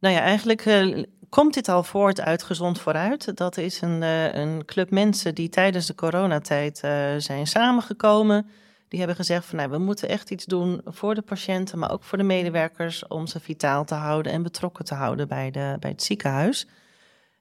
Nou 0.00 0.14
ja, 0.14 0.20
eigenlijk 0.20 0.66
eh, 0.66 1.04
komt 1.28 1.54
dit 1.54 1.68
al 1.68 1.82
voort 1.82 2.20
uit 2.20 2.42
Gezond 2.42 2.80
Vooruit. 2.80 3.36
Dat 3.36 3.56
is 3.56 3.80
een, 3.80 4.02
eh, 4.02 4.34
een 4.34 4.64
club 4.64 4.90
mensen 4.90 5.34
die 5.34 5.48
tijdens 5.48 5.86
de 5.86 5.94
coronatijd 5.94 6.80
eh, 6.80 7.14
zijn 7.16 7.46
samengekomen. 7.46 8.50
Die 8.88 8.98
hebben 8.98 9.16
gezegd 9.16 9.46
van 9.46 9.58
nou, 9.58 9.70
we 9.70 9.78
moeten 9.78 10.08
echt 10.08 10.30
iets 10.30 10.44
doen 10.44 10.80
voor 10.84 11.14
de 11.14 11.22
patiënten, 11.22 11.78
maar 11.78 11.92
ook 11.92 12.02
voor 12.02 12.18
de 12.18 12.24
medewerkers 12.24 13.06
om 13.06 13.26
ze 13.26 13.40
vitaal 13.40 13.84
te 13.84 13.94
houden 13.94 14.32
en 14.32 14.42
betrokken 14.42 14.84
te 14.84 14.94
houden 14.94 15.28
bij, 15.28 15.50
de, 15.50 15.76
bij 15.80 15.90
het 15.90 16.02
ziekenhuis. 16.02 16.66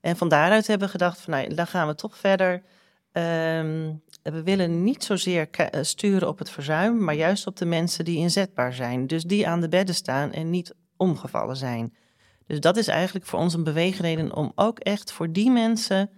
En 0.01 0.17
van 0.17 0.29
daaruit 0.29 0.67
hebben 0.67 0.87
we 0.87 0.91
gedacht 0.91 1.21
van 1.21 1.33
nou, 1.33 1.53
dan 1.53 1.67
gaan 1.67 1.87
we 1.87 1.95
toch 1.95 2.17
verder. 2.17 2.63
Ehm, 3.11 3.93
we 4.23 4.43
willen 4.43 4.83
niet 4.83 5.03
zozeer 5.03 5.49
eh, 5.49 5.83
sturen 5.83 6.27
op 6.27 6.37
het 6.39 6.49
verzuim, 6.49 7.03
maar 7.03 7.15
juist 7.15 7.47
op 7.47 7.55
de 7.55 7.65
mensen 7.65 8.05
die 8.05 8.17
inzetbaar 8.17 8.73
zijn. 8.73 9.07
Dus 9.07 9.23
die 9.23 9.47
aan 9.47 9.61
de 9.61 9.69
bedden 9.69 9.95
staan 9.95 10.31
en 10.31 10.49
niet 10.49 10.75
omgevallen 10.97 11.57
zijn. 11.57 11.93
Dus 12.47 12.59
dat 12.59 12.77
is 12.77 12.87
eigenlijk 12.87 13.25
voor 13.25 13.39
ons 13.39 13.53
een 13.53 13.63
beweegreden 13.63 14.35
om 14.35 14.51
ook 14.55 14.79
echt 14.79 15.11
voor 15.11 15.31
die 15.31 15.49
mensen 15.51 16.09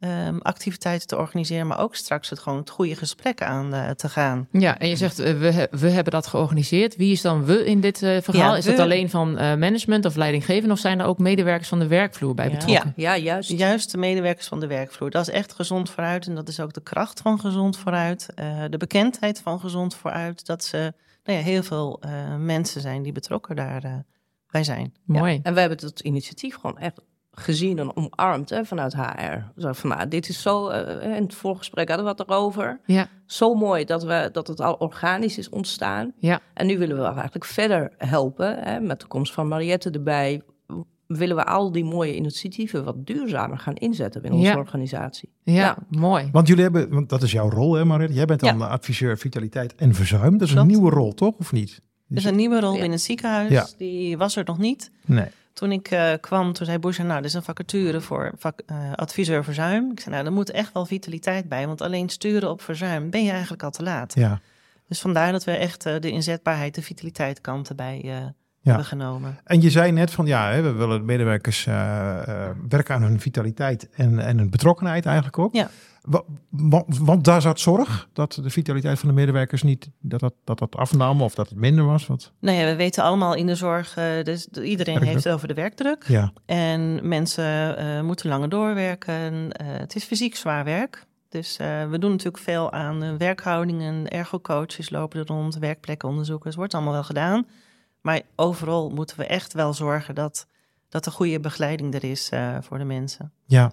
ehm, 0.00 0.38
activiteiten 0.38 1.06
te 1.06 1.16
organiseren, 1.16 1.66
maar 1.66 1.78
ook 1.78 1.94
straks 1.94 2.30
het 2.30 2.38
gewoon 2.38 2.58
het 2.58 2.70
goede 2.70 2.96
gesprek 2.96 3.42
aan 3.42 3.74
eh, 3.74 3.90
te 3.90 4.08
gaan. 4.08 4.48
ja, 4.52 4.78
en 4.78 4.88
je 4.88 4.96
zegt, 4.96 5.18
eh, 5.18 5.38
we, 5.38 5.50
he- 5.50 5.66
we 5.70 5.88
hebben 5.90 6.12
dat 6.12 6.26
georganiseerd. 6.26 6.96
Wie 6.96 7.12
is 7.12 7.20
dan 7.20 7.44
we 7.44 7.64
in 7.64 7.80
dit 7.80 8.02
eh, 8.02 8.20
verhaal? 8.20 8.50
Ja, 8.52 8.56
is 8.56 8.64
we- 8.64 8.82
alleen 8.82 9.10
van 9.10 9.38
eh, 9.38 9.54
management 9.56 10.04
of 10.04 10.16
leidinggevend... 10.16 10.72
of 10.72 10.78
zijn 10.78 11.00
er 11.00 11.06
ook 11.06 11.18
medewerkers 11.18 11.68
van 11.68 11.78
de 11.78 11.86
werkvloer 11.86 12.34
bij 12.34 12.48
Ja. 12.48 12.56
betrokken? 12.56 12.92
Ja, 12.96 13.16
juist. 13.16 13.50
Juist 13.50 13.90
de 13.90 13.98
medewerkers 13.98 14.46
van 14.48 14.60
de 14.60 14.66
werkvloer. 14.66 15.10
Dat 15.10 15.28
is 15.28 15.34
echt 15.34 15.52
gezond 15.52 15.90
vooruit 15.90 16.26
en 16.26 16.34
dat 16.34 16.48
is 16.48 16.60
ook 16.60 16.72
de 16.72 16.82
kracht 16.82 17.20
van 17.20 17.40
gezond 17.40 17.76
vooruit. 17.76 18.28
eh, 18.34 18.64
de 18.70 18.76
bekendheid 18.76 19.40
van 19.40 19.60
gezond 19.60 19.94
vooruit. 19.94 20.46
Dat 20.46 20.64
ze 20.64 20.92
nou 21.24 21.38
ja, 21.38 21.44
heel 21.44 21.62
veel 21.62 21.98
eh, 22.00 22.10
mensen 22.36 22.80
zijn 22.80 23.02
die 23.02 23.12
betrokken 23.12 23.56
daarbij 23.56 24.04
bij 24.52 24.64
zijn. 24.64 24.92
Mooi. 25.04 25.40
En 25.42 25.54
we 25.54 25.60
hebben 25.60 25.78
het 25.86 26.00
initiatief 26.00 26.54
gewoon 26.54 26.78
echt 26.78 27.00
gezien 27.34 27.78
en 27.78 27.96
omarmd 27.96 28.50
hè, 28.50 28.64
vanuit 28.64 28.94
HR. 28.96 29.60
Zo 29.60 29.72
van, 29.72 29.90
nou, 29.90 30.08
dit 30.08 30.28
is 30.28 30.42
zo, 30.42 30.68
eh, 30.68 31.16
in 31.16 31.22
het 31.22 31.34
voorgesprek 31.34 31.88
hadden 31.88 32.06
we 32.06 32.10
het 32.12 32.20
erover. 32.28 32.80
Ja, 32.86 33.08
Zo 33.26 33.54
mooi 33.54 33.84
dat, 33.84 34.02
we, 34.04 34.28
dat 34.32 34.46
het 34.46 34.60
al 34.60 34.74
organisch 34.74 35.38
is 35.38 35.48
ontstaan. 35.48 36.12
ja. 36.18 36.40
En 36.54 36.66
nu 36.66 36.78
willen 36.78 36.96
we 36.96 37.04
eigenlijk 37.04 37.44
verder 37.44 37.92
helpen. 37.96 38.58
Hè, 38.62 38.80
met 38.80 39.00
de 39.00 39.06
komst 39.06 39.32
van 39.32 39.48
Mariette 39.48 39.90
erbij. 39.90 40.42
Willen 41.06 41.36
we 41.36 41.44
al 41.44 41.72
die 41.72 41.84
mooie 41.84 42.14
initiatieven 42.16 42.84
wat 42.84 43.06
duurzamer 43.06 43.58
gaan 43.58 43.74
inzetten 43.74 44.22
in 44.22 44.32
onze 44.32 44.44
Ja. 44.46 44.56
organisatie. 44.56 45.32
Ja, 45.42 45.52
Ja. 45.54 45.76
mooi. 45.88 46.28
Want 46.32 46.46
jullie 46.48 46.62
hebben, 46.62 46.90
want 46.90 47.08
dat 47.08 47.22
is 47.22 47.32
jouw 47.32 47.50
rol 47.50 47.74
hè 47.74 47.84
Marit? 47.84 48.14
Jij 48.14 48.24
bent 48.24 48.40
dan 48.40 48.58
Ja. 48.58 48.66
de 48.66 48.70
adviseur 48.72 49.18
vitaliteit 49.18 49.74
en 49.74 49.94
verzuim. 49.94 50.32
Dat 50.32 50.48
is 50.48 50.54
Klopt. 50.54 50.60
een 50.70 50.72
nieuwe 50.76 50.90
rol, 50.90 51.12
toch? 51.14 51.34
Of 51.38 51.52
niet? 51.52 51.80
Is 52.14 52.24
een 52.24 52.36
nieuwe 52.36 52.60
rol 52.60 52.72
binnen 52.72 52.90
het 52.90 53.00
ziekenhuis. 53.00 53.50
Ja. 53.50 53.66
Die 53.76 54.16
was 54.16 54.36
er 54.36 54.44
nog 54.44 54.58
niet. 54.58 54.90
Nee. 55.04 55.26
Toen 55.52 55.72
ik 55.72 55.90
eh, 55.90 56.12
kwam, 56.20 56.52
toen 56.52 56.66
zei 56.66 56.78
Boesje, 56.78 57.02
nou, 57.02 57.18
er 57.18 57.24
is 57.24 57.34
een 57.34 57.42
vacature 57.42 58.00
voor 58.00 58.32
eh, 58.66 58.92
adviseur 58.94 59.44
verzuim. 59.44 59.90
Ik 59.90 60.00
zei, 60.00 60.14
nou, 60.14 60.26
er 60.26 60.32
moet 60.32 60.50
echt 60.50 60.72
wel 60.72 60.86
vitaliteit 60.86 61.48
bij, 61.48 61.66
want 61.66 61.80
alleen 61.80 62.08
sturen 62.08 62.50
op 62.50 62.62
verzuim 62.62 63.10
ben 63.10 63.24
je 63.24 63.30
eigenlijk 63.30 63.62
al 63.62 63.70
te 63.70 63.82
laat. 63.82 64.14
Ja. 64.14 64.40
Dus 64.88 65.00
vandaar 65.00 65.32
dat 65.32 65.44
we 65.44 65.50
echt 65.50 65.86
eh, 65.86 66.00
de 66.00 66.10
inzetbaarheid, 66.10 66.74
de 66.74 66.82
vitaliteit 66.82 67.40
kant 67.40 67.68
erbij 67.68 68.00
eh, 68.04 68.16
hebben 68.62 68.84
genomen. 68.84 69.38
En 69.44 69.60
je 69.60 69.70
zei 69.70 69.92
net 69.92 70.10
van 70.10 70.26
ja, 70.26 70.50
hè, 70.50 70.62
we 70.62 70.72
willen 70.72 70.98
de 70.98 71.04
medewerkers 71.04 71.64
werken 71.64 72.94
aan 72.94 73.02
hun 73.02 73.20
vitaliteit 73.20 73.90
en, 73.90 74.18
en 74.18 74.38
hun 74.38 74.50
betrokkenheid 74.50 75.06
eigenlijk 75.06 75.38
ook. 75.38 75.54
Ja. 75.54 75.70
Wa- 76.02 76.22
wa- 76.50 76.84
Want 76.86 77.24
daar 77.24 77.42
zat 77.42 77.60
zorg 77.60 78.08
dat 78.12 78.38
de 78.42 78.50
vitaliteit 78.50 78.98
van 78.98 79.08
de 79.08 79.14
medewerkers 79.14 79.62
niet 79.62 79.90
dat 80.00 80.20
dat, 80.20 80.34
dat, 80.44 80.58
dat 80.58 80.76
afnam 80.76 81.22
of 81.22 81.34
dat 81.34 81.48
het 81.48 81.58
minder 81.58 81.84
was. 81.84 82.06
Wat? 82.06 82.32
Nou 82.40 82.58
ja, 82.58 82.64
we 82.64 82.76
weten 82.76 83.02
allemaal 83.04 83.34
in 83.34 83.46
de 83.46 83.54
zorg, 83.54 83.96
eh, 83.96 84.22
dus 84.22 84.46
iedereen 84.46 84.74
Werkdruk. 84.76 85.04
heeft 85.04 85.24
het 85.24 85.32
over 85.32 85.48
de 85.48 85.54
werkdruk. 85.54 86.04
Ja, 86.08 86.32
En 86.46 87.08
mensen 87.08 87.76
eh, 87.76 88.00
moeten 88.02 88.28
langer 88.28 88.48
doorwerken. 88.48 89.52
Eh, 89.52 89.66
het 89.66 89.94
is 89.94 90.04
fysiek 90.04 90.36
zwaar 90.36 90.64
werk. 90.64 91.06
Dus 91.28 91.56
we 91.90 91.96
doen 91.98 92.10
natuurlijk 92.10 92.42
veel 92.44 92.72
aan 92.72 93.18
werkhoudingen, 93.18 94.08
ergocoaches 94.08 94.90
lopen 94.90 95.20
er 95.20 95.26
rond, 95.26 95.58
werkplekkenonderzoeken. 95.58 96.48
Het 96.48 96.56
wordt 96.58 96.74
allemaal 96.74 96.92
wel 96.92 97.04
gedaan. 97.04 97.46
Maar 98.00 98.20
overal 98.36 98.90
moeten 98.90 99.16
we 99.16 99.26
echt 99.26 99.52
wel 99.52 99.72
zorgen 99.74 100.14
dat, 100.14 100.46
dat 100.88 101.06
er 101.06 101.12
goede 101.12 101.40
begeleiding 101.40 101.94
er 101.94 102.04
is 102.04 102.30
voor 102.60 102.78
de 102.78 102.84
mensen. 102.84 103.32
ja, 103.46 103.72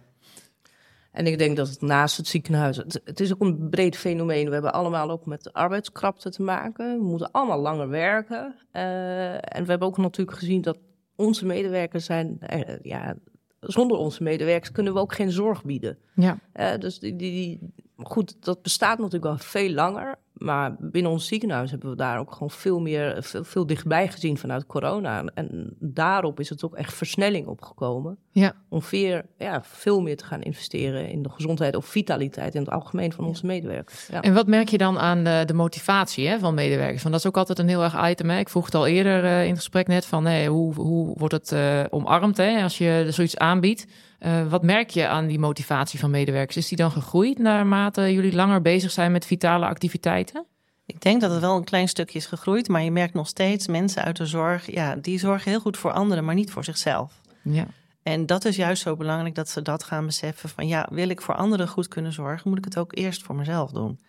En 1.12 1.28
ik 1.28 1.38
denk 1.38 1.58
dat 1.58 1.70
het 1.70 1.82
naast 1.82 2.18
het 2.18 2.28
ziekenhuis, 2.28 2.78
het, 2.78 3.02
het 3.04 3.20
is 3.20 3.34
ook 3.34 3.42
een 3.42 3.70
breed 3.70 3.98
fenomeen. 3.98 4.46
We 4.48 4.54
hebben 4.54 4.74
allemaal 4.74 5.10
ook 5.10 5.26
met 5.26 5.54
arbeidskrapte 5.54 6.30
te 6.30 6.42
maken. 6.42 6.98
We 6.98 7.04
moeten 7.04 7.32
allemaal 7.32 7.60
langer 7.62 7.90
werken. 7.90 8.56
Eh, 8.72 9.34
en 9.34 9.64
we 9.64 9.70
hebben 9.70 9.88
ook 9.88 9.98
natuurlijk 9.98 10.38
gezien 10.38 10.62
dat 10.62 10.78
onze 11.16 11.46
medewerkers 11.46 12.06
zijn, 12.06 12.38
eh, 12.40 12.78
ja, 12.82 13.16
zonder 13.60 13.98
onze 13.98 14.24
medewerkers 14.24 14.72
kunnen 14.72 14.94
we 14.94 15.00
ook 15.00 15.14
geen 15.14 15.32
zorg 15.32 15.64
bieden. 15.64 15.98
Ja. 16.16 16.40
Eh, 16.54 16.78
dus 16.78 17.00
die, 17.00 17.16
die, 17.16 17.32
die- 17.32 17.74
goed, 17.98 18.46
dat 18.46 18.62
bestaat 18.62 18.98
natuurlijk 18.98 19.26
al 19.26 19.38
veel 19.38 19.70
langer. 19.70 20.16
Maar 20.40 20.76
binnen 20.80 21.12
ons 21.12 21.28
ziekenhuis 21.28 21.72
hebben 21.72 21.90
we 21.90 21.96
daar 21.96 22.20
ook 22.20 22.32
gewoon 22.32 22.52
veel 22.52 22.80
meer, 22.80 23.18
veel, 23.24 23.44
veel 23.44 23.66
dichtbij 23.66 24.08
gezien 24.08 24.38
vanuit 24.38 24.66
corona. 24.66 25.24
En 25.34 25.76
daarop 25.80 26.40
is 26.40 26.50
het 26.50 26.64
ook 26.64 26.76
echt 26.76 26.94
versnelling 26.94 27.48
opgekomen. 27.48 28.18
Ja. 28.32 28.54
Om 28.70 28.82
weer, 28.92 29.26
ja, 29.38 29.62
veel 29.64 30.02
meer 30.02 30.18
te 30.18 30.24
gaan 30.24 30.42
investeren 30.42 31.10
in 31.10 31.22
de 31.24 31.30
gezondheid 31.30 31.76
of 31.76 31.86
vitaliteit 31.86 32.56
in 32.56 32.62
het 32.62 32.70
algemeen 32.70 33.12
van 33.12 33.26
onze 33.26 33.46
medewerkers. 33.46 34.08
Ja. 34.08 34.22
En 34.22 34.34
wat 34.34 34.48
merk 34.48 34.70
je 34.70 34.78
dan 34.78 35.00
aan 35.00 35.24
de, 35.24 35.44
de 35.46 35.54
motivatie 35.54 36.28
hè, 36.28 36.40
van 36.40 36.54
medewerkers? 36.54 37.02
Want 37.02 37.14
dat 37.14 37.24
is 37.24 37.30
ook 37.30 37.38
altijd 37.38 37.60
een 37.60 37.68
heel 37.68 37.84
erg 37.84 38.10
item. 38.10 38.30
Hè? 38.30 38.40
Ik 38.40 38.50
vroeg 38.50 38.66
het 38.66 38.76
al 38.76 38.88
eerder 38.88 39.24
eh, 39.24 39.44
in 39.44 39.50
het 39.50 39.58
gesprek 39.58 39.88
net 39.88 40.06
van 40.06 40.26
hey, 40.26 40.48
hoe, 40.48 40.74
hoe 40.74 41.14
wordt 41.18 41.34
het 41.34 41.52
eh, 41.52 41.84
omarmd 41.90 42.38
hè, 42.38 42.64
als 42.64 42.78
je 42.78 43.06
zoiets 43.10 43.38
aanbiedt? 43.38 43.86
Eh, 44.20 44.48
wat 44.48 44.64
merk 44.64 44.90
je 44.90 45.08
aan 45.08 45.28
die 45.28 45.40
motivatie 45.40 46.00
van 46.00 46.10
medewerkers? 46.10 46.58
Is 46.58 46.68
die 46.68 46.78
dan 46.78 46.92
gegroeid 46.92 47.38
naarmate 47.38 48.14
jullie 48.14 48.36
langer 48.36 48.62
bezig 48.62 48.92
zijn 48.92 49.12
met 49.12 49.26
vitale 49.26 49.66
activiteiten? 49.66 50.46
Ik 50.86 51.02
denk 51.02 51.22
dat 51.22 51.32
het 51.32 51.40
wel 51.40 51.56
een 51.56 51.64
klein 51.64 51.88
stukje 51.88 52.18
is 52.18 52.26
gegroeid, 52.26 52.68
maar 52.68 52.82
je 52.82 52.92
merkt 52.92 53.14
nog 53.14 53.28
steeds 53.28 53.68
mensen 53.68 54.04
uit 54.04 54.18
de 54.18 54.26
zorg, 54.26 54.72
ja, 54.72 54.96
die 54.96 55.20
zorgen 55.20 55.52
heel 55.52 55.60
goed 55.60 55.78
voor 55.78 55.92
anderen, 55.92 56.26
maar 56.26 56.36
niet 56.36 56.52
voor 56.52 56.64
zichzelf. 56.64 57.22
Ja. 57.42 57.66
En 58.04 58.26
dat 58.26 58.46
is 58.46 58.56
juist 58.56 58.82
zo 58.82 58.96
belangrijk 58.96 59.36
dat 59.36 59.50
ze 59.50 59.62
dat 59.62 59.84
gaan 59.84 60.06
beseffen 60.06 60.50
van 60.50 60.68
ja, 60.68 60.88
wil 60.92 61.10
ik 61.10 61.22
voor 61.22 61.36
anderen 61.36 61.68
goed 61.68 61.88
kunnen 61.88 62.14
zorgen, 62.14 62.50
moet 62.50 62.58
ik 62.58 62.66
het 62.66 62.78
ook 62.78 62.98
eerst 62.98 63.24
voor 63.24 63.36
mezelf 63.36 63.72
doen. 63.72 64.00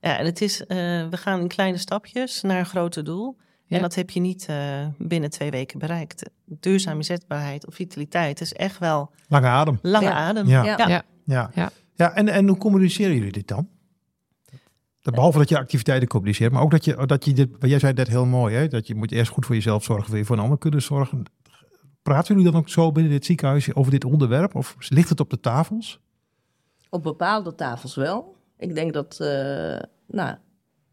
Ja, 0.00 0.18
en 0.18 0.24
het 0.24 0.40
is, 0.40 0.66
eh, 0.66 0.76
we 1.08 1.16
gaan 1.16 1.40
in 1.40 1.48
kleine 1.48 1.78
stapjes 1.78 2.42
naar 2.42 2.58
een 2.58 2.66
groter 2.66 3.04
doel. 3.04 3.36
Ja. 3.68 3.76
En 3.76 3.82
dat 3.82 3.94
heb 3.94 4.10
je 4.10 4.20
niet 4.20 4.46
eh, 4.48 4.86
binnen 4.98 5.30
twee 5.30 5.50
weken 5.50 5.78
bereikt. 5.78 6.30
Duurzame 6.44 6.96
inzetbaarheid 6.96 7.66
of 7.66 7.74
vitaliteit 7.74 8.40
is 8.40 8.52
echt 8.52 8.78
wel 8.78 9.10
lange 9.28 9.46
adem. 9.46 9.78
lange 9.82 10.06
Ja. 10.06 10.12
adem. 10.12 10.46
Ja. 10.46 10.64
Ja. 10.64 10.86
Ja. 11.24 11.50
Ja. 11.54 11.70
Ja, 11.94 12.14
en, 12.14 12.28
en 12.28 12.48
hoe 12.48 12.56
communiceren 12.56 13.14
jullie 13.14 13.32
dit 13.32 13.48
dan? 13.48 13.68
Behalve 15.02 15.38
dat 15.38 15.48
je 15.48 15.58
activiteiten 15.58 16.08
communiceert, 16.08 16.52
maar 16.52 16.62
ook 16.62 16.70
dat 16.70 16.84
je, 16.84 17.06
dat 17.06 17.24
je 17.24 17.32
dit, 17.32 17.48
wat 17.58 17.70
jij 17.70 17.78
zei 17.78 17.92
net 17.92 18.08
heel 18.08 18.26
mooi, 18.26 18.54
hè? 18.54 18.68
dat 18.68 18.86
je 18.86 18.94
moet 18.94 19.12
eerst 19.12 19.30
goed 19.30 19.46
voor 19.46 19.54
jezelf 19.54 19.84
zorgen, 19.84 20.10
wil 20.10 20.18
je 20.18 20.24
voor 20.24 20.36
een 20.36 20.42
ander 20.42 20.58
kunnen 20.58 20.82
zorgen. 20.82 21.22
Praten 22.02 22.34
jullie 22.34 22.50
dan 22.50 22.60
ook 22.60 22.68
zo 22.68 22.92
binnen 22.92 23.12
dit 23.12 23.24
ziekenhuis 23.24 23.74
over 23.74 23.90
dit 23.90 24.04
onderwerp? 24.04 24.54
Of 24.54 24.76
ligt 24.88 25.08
het 25.08 25.20
op 25.20 25.30
de 25.30 25.40
tafels? 25.40 26.00
Op 26.90 27.02
bepaalde 27.02 27.54
tafels 27.54 27.94
wel. 27.94 28.36
Ik 28.58 28.74
denk 28.74 28.92
dat, 28.92 29.20
eh, 29.20 29.80
nou, 30.06 30.36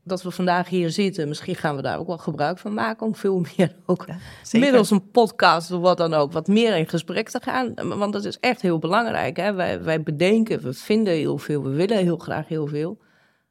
dat 0.07 0.21
we 0.23 0.31
vandaag 0.31 0.69
hier 0.69 0.89
zitten. 0.89 1.27
Misschien 1.27 1.55
gaan 1.55 1.75
we 1.75 1.81
daar 1.81 1.99
ook 1.99 2.07
wel 2.07 2.17
gebruik 2.17 2.57
van 2.57 2.73
maken. 2.73 3.05
Om 3.07 3.15
veel 3.15 3.39
meer 3.57 3.75
ook 3.85 4.05
middels 4.51 4.91
een 4.91 5.09
podcast 5.11 5.71
of 5.71 5.81
wat 5.81 5.97
dan 5.97 6.13
ook. 6.13 6.31
Wat 6.31 6.47
meer 6.47 6.75
in 6.77 6.87
gesprek 6.89 7.29
te 7.29 7.39
gaan. 7.41 7.73
Want 7.97 8.13
dat 8.13 8.25
is 8.25 8.39
echt 8.39 8.61
heel 8.61 8.79
belangrijk. 8.79 9.37
Hè? 9.37 9.53
Wij, 9.53 9.83
wij 9.83 10.01
bedenken, 10.03 10.61
we 10.61 10.73
vinden 10.73 11.13
heel 11.13 11.37
veel. 11.37 11.63
We 11.63 11.69
willen 11.69 11.97
heel 11.97 12.17
graag 12.17 12.47
heel 12.47 12.67
veel. 12.67 13.01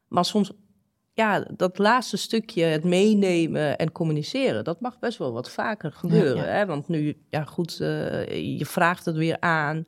Maar 0.09 0.25
soms, 0.25 0.53
ja, 1.13 1.47
dat 1.57 1.79
laatste 1.79 2.17
stukje, 2.17 2.65
het 2.65 2.85
meenemen 2.85 3.77
en 3.79 3.93
communiceren. 3.93 4.65
Dat 4.65 4.81
mag 4.81 4.99
best 4.99 5.19
wel 5.19 5.33
wat 5.33 5.51
vaker 5.51 5.93
gebeuren. 5.93 6.37
Ja, 6.45 6.53
Hè? 6.53 6.67
Want 6.67 6.89
nu, 6.89 7.17
ja 7.31 7.45
goed, 7.45 7.81
eh, 7.81 8.59
je 8.59 8.67
vraagt 8.67 9.05
het 9.05 9.17
weer 9.17 9.37
aan 9.41 9.85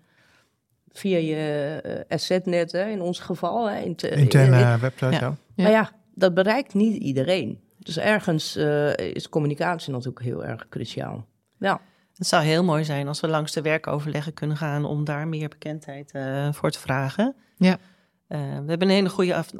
via 0.88 1.18
je 1.18 1.80
uh, 1.86 1.92
assetnet, 2.08 2.72
hè, 2.72 2.88
in 2.88 3.00
ons 3.00 3.18
geval. 3.20 3.70
Hè, 3.70 3.80
in 3.80 3.96
te- 3.96 4.08
Interne 4.10 4.72
in- 4.72 4.80
website, 4.80 5.10
ja. 5.10 5.18
Ja. 5.20 5.36
Maar 5.54 5.70
ja, 5.70 5.90
dat 6.16 6.34
bereikt 6.34 6.74
niet 6.74 7.02
iedereen. 7.02 7.60
Dus 7.78 7.98
ergens 7.98 8.56
eh, 8.56 8.96
is 8.96 9.28
communicatie 9.28 9.92
natuurlijk 9.92 10.24
heel 10.24 10.44
erg 10.44 10.68
cruciaal. 10.68 11.26
Ja, 11.58 11.80
Het 12.14 12.26
zou 12.26 12.44
heel 12.44 12.64
mooi 12.64 12.84
zijn 12.84 13.08
als 13.08 13.20
we 13.20 13.28
langs 13.28 13.52
de 13.52 13.62
werkoverleggen 13.62 14.34
kunnen 14.34 14.56
gaan 14.56 14.84
om 14.84 15.04
daar 15.04 15.28
meer 15.28 15.48
bekendheid 15.48 16.10
eh, 16.12 16.52
voor 16.52 16.70
te 16.70 16.78
vragen. 16.78 17.34
Ja. 17.56 17.78
Eh, 18.26 18.38
we 18.38 18.68
hebben 18.68 18.82
een 18.88 18.94
hele 18.94 19.08
goede 19.08 19.34
af- 19.34 19.54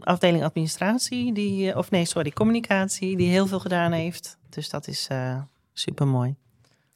afdeling 0.00 0.44
administratie, 0.44 1.32
die, 1.32 1.76
of 1.76 1.90
nee, 1.90 2.04
sorry, 2.04 2.30
communicatie, 2.30 3.16
die 3.16 3.28
heel 3.28 3.46
veel 3.46 3.60
gedaan 3.60 3.92
heeft. 3.92 4.38
Dus 4.48 4.68
dat 4.70 4.88
is 4.88 5.08
super 5.72 6.06
mooi. 6.06 6.34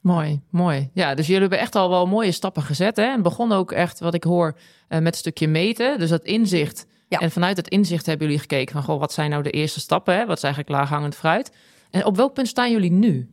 Mooi, 0.01 0.41
mooi. 0.49 0.89
Ja, 0.93 1.15
dus 1.15 1.25
jullie 1.25 1.41
hebben 1.41 1.59
echt 1.59 1.75
al 1.75 1.89
wel 1.89 2.05
mooie 2.07 2.31
stappen 2.31 2.63
gezet. 2.63 2.95
Hè? 2.95 3.03
En 3.03 3.21
begon 3.21 3.51
ook 3.51 3.71
echt, 3.71 3.99
wat 3.99 4.13
ik 4.13 4.23
hoor, 4.23 4.57
eh, 4.87 4.99
met 4.99 5.13
een 5.13 5.19
stukje 5.19 5.47
meten. 5.47 5.99
Dus 5.99 6.09
dat 6.09 6.23
inzicht. 6.23 6.85
Ja. 7.11 7.19
En 7.19 7.31
vanuit 7.31 7.57
het 7.57 7.67
inzicht 7.67 8.05
hebben 8.05 8.25
jullie 8.25 8.41
gekeken 8.41 8.73
van... 8.73 8.83
Goh, 8.83 8.99
wat 8.99 9.13
zijn 9.13 9.29
nou 9.29 9.43
de 9.43 9.51
eerste 9.51 9.79
stappen? 9.79 10.15
Hè? 10.15 10.25
Wat 10.25 10.37
is 10.37 10.43
eigenlijk 10.43 10.73
laaghangend 10.73 11.15
fruit? 11.15 11.51
En 11.89 12.05
op 12.05 12.15
welk 12.15 12.33
punt 12.33 12.47
staan 12.47 12.71
jullie 12.71 12.91
nu? 12.91 13.29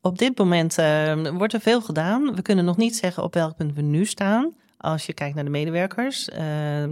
Op 0.00 0.18
dit 0.18 0.38
moment 0.38 0.78
eh, 0.78 1.28
wordt 1.28 1.52
er 1.52 1.60
veel 1.60 1.80
gedaan. 1.80 2.34
We 2.34 2.42
kunnen 2.42 2.64
nog 2.64 2.76
niet 2.76 2.96
zeggen 2.96 3.22
op 3.22 3.34
welk 3.34 3.56
punt 3.56 3.74
we 3.74 3.82
nu 3.82 4.04
staan. 4.04 4.54
Als 4.76 5.06
je 5.06 5.12
kijkt 5.12 5.34
naar 5.34 5.44
de 5.44 5.50
medewerkers. 5.50 6.28
Eh, 6.28 6.38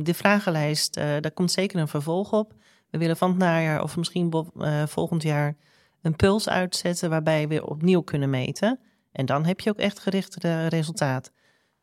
de 0.03 0.15
vragenlijst, 0.15 0.97
eh, 0.97 1.05
daar 1.05 1.33
komt 1.33 1.53
zeker 1.53 1.81
een 1.81 1.89
vervolg 1.89 2.33
op. 2.33 2.53
We 2.91 2.99
willen 2.99 3.17
van 3.17 3.29
het 3.29 3.39
najaar 3.39 3.83
of 3.83 3.97
misschien 3.97 4.31
bo- 4.31 4.51
eh, 4.59 4.87
volgend 4.87 5.23
jaar 5.23 5.57
een 6.03 6.17
puls 6.17 6.49
uitzetten 6.49 7.11
waarbij 7.11 7.49
we 7.49 7.67
opnieuw 7.67 8.01
kunnen 8.01 8.31
meten. 8.31 8.79
En 9.13 9.27
dan 9.27 9.45
heb 9.45 9.61
je 9.61 9.71
ook 9.71 9.79
echt 9.79 9.99
gerichte 9.99 10.67
resultaat. 10.67 11.33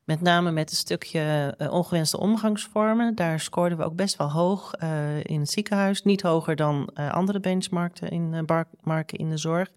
Met 0.07 0.21
name 0.21 0.51
met 0.51 0.69
een 0.69 0.77
stukje 0.77 1.53
eh, 1.57 1.73
ongewenste 1.73 2.19
omgangsvormen. 2.19 3.15
Daar 3.15 3.39
scoorden 3.39 3.77
we 3.77 3.83
ook 3.83 3.95
best 3.95 4.17
wel 4.17 4.31
hoog 4.31 4.73
eh, 4.73 5.23
in 5.23 5.39
het 5.39 5.49
ziekenhuis. 5.49 6.03
Niet 6.03 6.21
hoger 6.21 6.55
dan 6.55 6.89
eh, 6.93 7.13
andere 7.13 7.39
benchmarken 7.39 8.09
in, 8.09 8.45
marken 8.81 9.17
in 9.17 9.29
de 9.29 9.37
zorg. 9.37 9.71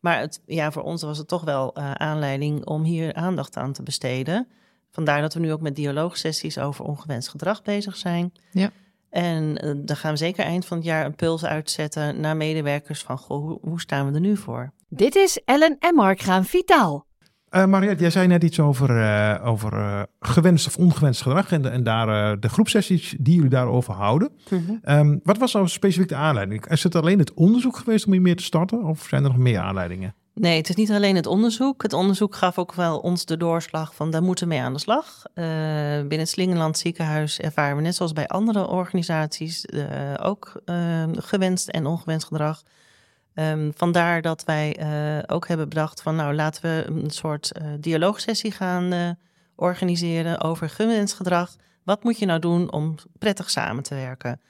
Maar 0.00 0.18
het, 0.18 0.40
ja, 0.46 0.72
voor 0.72 0.82
ons 0.82 1.02
was 1.02 1.18
het 1.18 1.28
toch 1.28 1.42
wel 1.44 1.74
eh, 1.74 1.90
aanleiding 1.92 2.66
om 2.66 2.82
hier 2.82 3.14
aandacht 3.14 3.56
aan 3.56 3.72
te 3.72 3.82
besteden. 3.82 4.46
Vandaar 4.90 5.20
dat 5.20 5.34
we 5.34 5.40
nu 5.40 5.52
ook 5.52 5.60
met 5.60 5.76
dialoogsessies 5.76 6.58
over 6.58 6.84
ongewenst 6.84 7.28
gedrag 7.28 7.62
bezig 7.62 7.96
zijn. 7.96 8.32
Ja. 8.50 8.70
En 9.10 9.54
dan 9.86 9.96
gaan 9.96 10.10
we 10.10 10.16
zeker 10.16 10.44
eind 10.44 10.66
van 10.66 10.76
het 10.76 10.86
jaar 10.86 11.04
een 11.04 11.14
puls 11.14 11.44
uitzetten 11.44 12.20
naar 12.20 12.36
medewerkers 12.36 13.02
van 13.02 13.18
goh, 13.18 13.42
hoe, 13.42 13.58
hoe 13.60 13.80
staan 13.80 14.06
we 14.08 14.14
er 14.14 14.20
nu 14.20 14.36
voor? 14.36 14.72
Dit 14.88 15.14
is 15.14 15.40
Ellen 15.44 15.76
en 15.78 15.94
Mark 15.94 16.20
gaan 16.20 16.44
vitaal. 16.44 17.06
Eh 17.54 17.64
Mariette, 17.64 18.00
jij 18.00 18.10
zei 18.10 18.26
net 18.26 18.42
iets 18.42 18.60
over, 18.60 19.00
eh, 19.00 19.46
over 19.46 19.72
eh, 19.72 20.02
gewenst 20.20 20.66
of 20.66 20.76
ongewenst 20.76 21.22
gedrag 21.22 21.52
en, 21.52 21.62
de, 21.62 21.68
en 21.68 21.82
daar, 21.82 22.40
de 22.40 22.48
groepsessies 22.48 23.14
die 23.18 23.34
jullie 23.34 23.50
daarover 23.50 23.94
houden. 23.94 24.30
Ehm, 24.82 25.18
wat 25.22 25.38
was 25.38 25.52
nou 25.52 25.68
specifiek 25.68 26.08
de 26.08 26.14
aanleiding? 26.14 26.66
Is 26.66 26.82
het 26.82 26.94
alleen 26.94 27.18
het 27.18 27.34
onderzoek 27.34 27.76
geweest 27.76 28.06
om 28.06 28.12
hier 28.12 28.20
meer 28.20 28.36
te 28.36 28.42
starten 28.42 28.84
of 28.84 29.06
zijn 29.08 29.24
er 29.24 29.28
nog 29.28 29.38
meer 29.38 29.58
aanleidingen? 29.58 30.14
Nee, 30.34 30.56
het 30.56 30.68
is 30.68 30.74
niet 30.74 30.90
alleen 30.90 31.16
het 31.16 31.26
onderzoek. 31.26 31.82
Het 31.82 31.92
onderzoek 31.92 32.34
gaf 32.34 32.58
ook 32.58 32.74
wel 32.74 32.98
ons 32.98 33.24
de 33.24 33.36
doorslag 33.36 33.94
van 33.94 34.10
daar 34.10 34.22
moeten 34.22 34.48
we 34.48 34.54
mee 34.54 34.62
aan 34.62 34.72
de 34.72 34.78
slag. 34.78 35.22
Binnen 35.34 36.18
het 36.18 36.28
Slingeland 36.28 36.78
ziekenhuis 36.78 37.38
ervaren 37.38 37.76
we 37.76 37.82
net 37.82 37.94
zoals 37.94 38.12
bij 38.12 38.28
andere 38.28 38.66
organisaties 38.66 39.66
ook 40.22 40.60
eh, 40.64 41.02
gewenst 41.12 41.68
en 41.68 41.86
ongewenst 41.86 42.26
gedrag. 42.26 42.62
Ehm, 43.34 43.70
vandaar 43.74 44.22
dat 44.22 44.44
wij 44.44 44.76
eh, 44.76 45.34
ook 45.34 45.48
hebben 45.48 45.68
bedacht 45.68 46.02
van 46.02 46.16
nou 46.16 46.34
laten 46.34 46.62
we 46.62 46.84
een 46.86 47.10
soort 47.10 47.52
eh, 47.52 47.66
dialoogsessie 47.80 48.50
gaan 48.52 48.92
eh, 48.92 49.10
organiseren 49.56 50.40
over 50.40 50.68
gewenst 50.68 51.14
gedrag. 51.14 51.56
Wat 51.84 52.04
moet 52.04 52.18
je 52.18 52.26
nou 52.26 52.40
doen 52.40 52.72
om 52.72 52.94
prettig 53.18 53.50
samen 53.50 53.82
te 53.82 53.94
werken? 53.94 54.40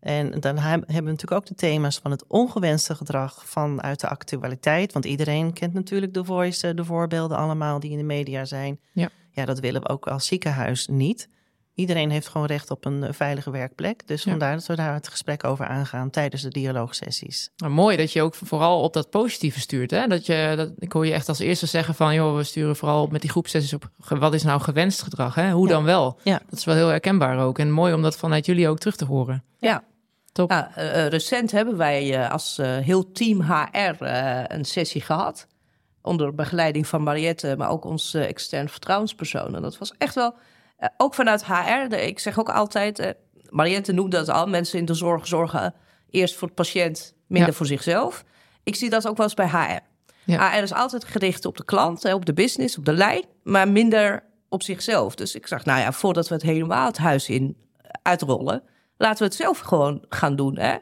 En 0.00 0.30
dan 0.40 0.58
heb- 0.58 0.80
hebben 0.86 1.04
we 1.04 1.10
natuurlijk 1.10 1.40
ook 1.40 1.46
de 1.46 1.54
thema's 1.54 1.98
van 1.98 2.10
het 2.10 2.24
ongewenste 2.26 2.94
gedrag 2.94 3.42
vanuit 3.46 4.00
de 4.00 4.08
actualiteit. 4.08 4.92
Want 4.92 5.04
iedereen 5.04 5.52
kent 5.52 5.74
natuurlijk 5.74 6.14
de 6.14 6.24
voice, 6.24 6.74
de 6.74 6.84
voorbeelden 6.84 7.36
allemaal 7.36 7.80
die 7.80 7.90
in 7.90 7.98
de 7.98 8.04
media 8.04 8.44
zijn. 8.44 8.80
Ja. 8.92 9.08
ja, 9.30 9.44
dat 9.44 9.60
willen 9.60 9.82
we 9.82 9.88
ook 9.88 10.06
als 10.06 10.26
ziekenhuis 10.26 10.86
niet. 10.86 11.28
Iedereen 11.74 12.10
heeft 12.10 12.28
gewoon 12.28 12.46
recht 12.46 12.70
op 12.70 12.84
een 12.84 13.04
eh, 13.04 13.12
veilige 13.12 13.50
werkplek. 13.50 14.06
Dus 14.06 14.22
Ja. 14.24 14.30
vandaar 14.30 14.54
dat 14.54 14.66
we 14.66 14.76
daar 14.76 14.94
het 14.94 15.08
gesprek 15.08 15.44
over 15.44 15.66
aangaan 15.66 16.10
tijdens 16.10 16.42
de 16.42 16.48
dialoogsessies. 16.48 17.50
Nou, 17.56 17.72
mooi 17.72 17.96
dat 17.96 18.12
je 18.12 18.22
ook 18.22 18.34
vooral 18.34 18.82
op 18.82 18.92
dat 18.92 19.10
positieve 19.10 19.60
stuurt. 19.60 19.90
Hè? 19.90 20.06
Dat 20.06 20.26
je, 20.26 20.52
dat, 20.56 20.70
ik 20.78 20.92
hoor 20.92 21.06
je 21.06 21.12
echt 21.12 21.28
als 21.28 21.38
eerste 21.38 21.66
zeggen 21.66 21.94
van... 21.94 22.14
joh, 22.14 22.36
we 22.36 22.42
sturen 22.44 22.76
vooral 22.76 23.06
met 23.06 23.20
die 23.20 23.30
groepsessies 23.30 23.72
op... 23.72 23.90
wat 24.08 24.34
is 24.34 24.42
nou 24.42 24.60
gewenst 24.60 25.02
gedrag? 25.02 25.34
Hè? 25.34 25.50
Hoe 25.50 25.66
Ja. 25.68 25.72
dan 25.74 25.84
wel? 25.84 26.18
Ja. 26.22 26.40
Dat 26.48 26.58
is 26.58 26.64
wel 26.64 26.74
heel 26.74 26.88
herkenbaar 26.88 27.38
ook. 27.38 27.58
En 27.58 27.70
mooi 27.70 27.92
om 27.94 28.02
dat 28.02 28.16
vanuit 28.16 28.46
jullie 28.46 28.68
ook 28.68 28.78
terug 28.78 28.96
te 28.96 29.04
horen. 29.04 29.44
Ja. 29.58 29.84
Top. 30.32 30.50
Ja, 30.50 30.76
eh, 30.76 31.04
eh, 31.04 31.10
recent 31.10 31.50
hebben 31.50 31.76
wij 31.76 32.28
als 32.28 32.56
heel 32.62 33.12
team 33.12 33.40
HR 33.42 34.04
een 34.46 34.64
sessie 34.64 35.00
gehad. 35.00 35.46
Onder 36.02 36.34
begeleiding 36.34 36.86
van 36.86 37.02
Mariette, 37.02 37.54
maar 37.58 37.70
ook 37.70 37.84
ons 37.84 38.14
eh, 38.14 38.28
extern 38.28 38.68
vertrouwenspersoon. 38.68 39.54
En 39.54 39.62
dat 39.62 39.78
was 39.78 39.94
echt 39.98 40.14
wel, 40.14 40.34
eh, 40.80 40.88
ook 40.96 41.14
vanuit 41.14 41.44
HR. 41.46 41.88
de- 41.88 42.06
ik 42.06 42.18
zeg 42.18 42.38
ook 42.38 42.48
altijd, 42.50 42.98
eh, 42.98 43.10
Mariette 43.48 43.92
noemde 43.92 44.16
dat 44.16 44.28
al. 44.28 44.46
Mensen 44.46 44.78
in 44.78 44.84
de 44.84 44.94
zorg 44.94 45.26
zorgen 45.26 45.74
eerst 46.10 46.34
voor 46.36 46.48
de 46.48 46.54
patiënt, 46.54 47.14
minder 47.26 47.50
Ja. 47.50 47.54
voor 47.56 47.66
zichzelf. 47.66 48.24
Ik 48.62 48.74
zie 48.74 48.90
dat 48.90 49.08
ook 49.08 49.16
wel 49.16 49.26
eens 49.26 49.34
bij 49.34 49.48
HR. 49.48 49.80
Ja. 50.24 50.50
HR 50.50 50.62
is 50.62 50.72
altijd 50.72 51.04
gericht 51.04 51.44
op 51.44 51.56
de 51.56 51.64
klant, 51.64 52.02
hè, 52.02 52.14
op 52.14 52.24
de 52.26 52.32
business, 52.32 52.78
op 52.78 52.84
de 52.84 52.92
lijn, 52.92 53.24
maar 53.42 53.68
minder 53.68 54.22
op 54.48 54.62
zichzelf. 54.62 55.14
Dus 55.14 55.34
ik 55.34 55.46
zag, 55.46 55.64
nou 55.64 55.80
ja, 55.80 55.92
voordat 55.92 56.28
we 56.28 56.34
het 56.34 56.42
helemaal 56.42 56.86
het 56.86 56.98
huis 56.98 57.28
in 57.28 57.56
uitrollen, 58.02 58.62
laten 58.96 59.18
we 59.18 59.24
het 59.24 59.34
zelf 59.34 59.58
gewoon 59.58 60.04
gaan 60.08 60.36
doen. 60.36 60.58
Hè? 60.58 60.76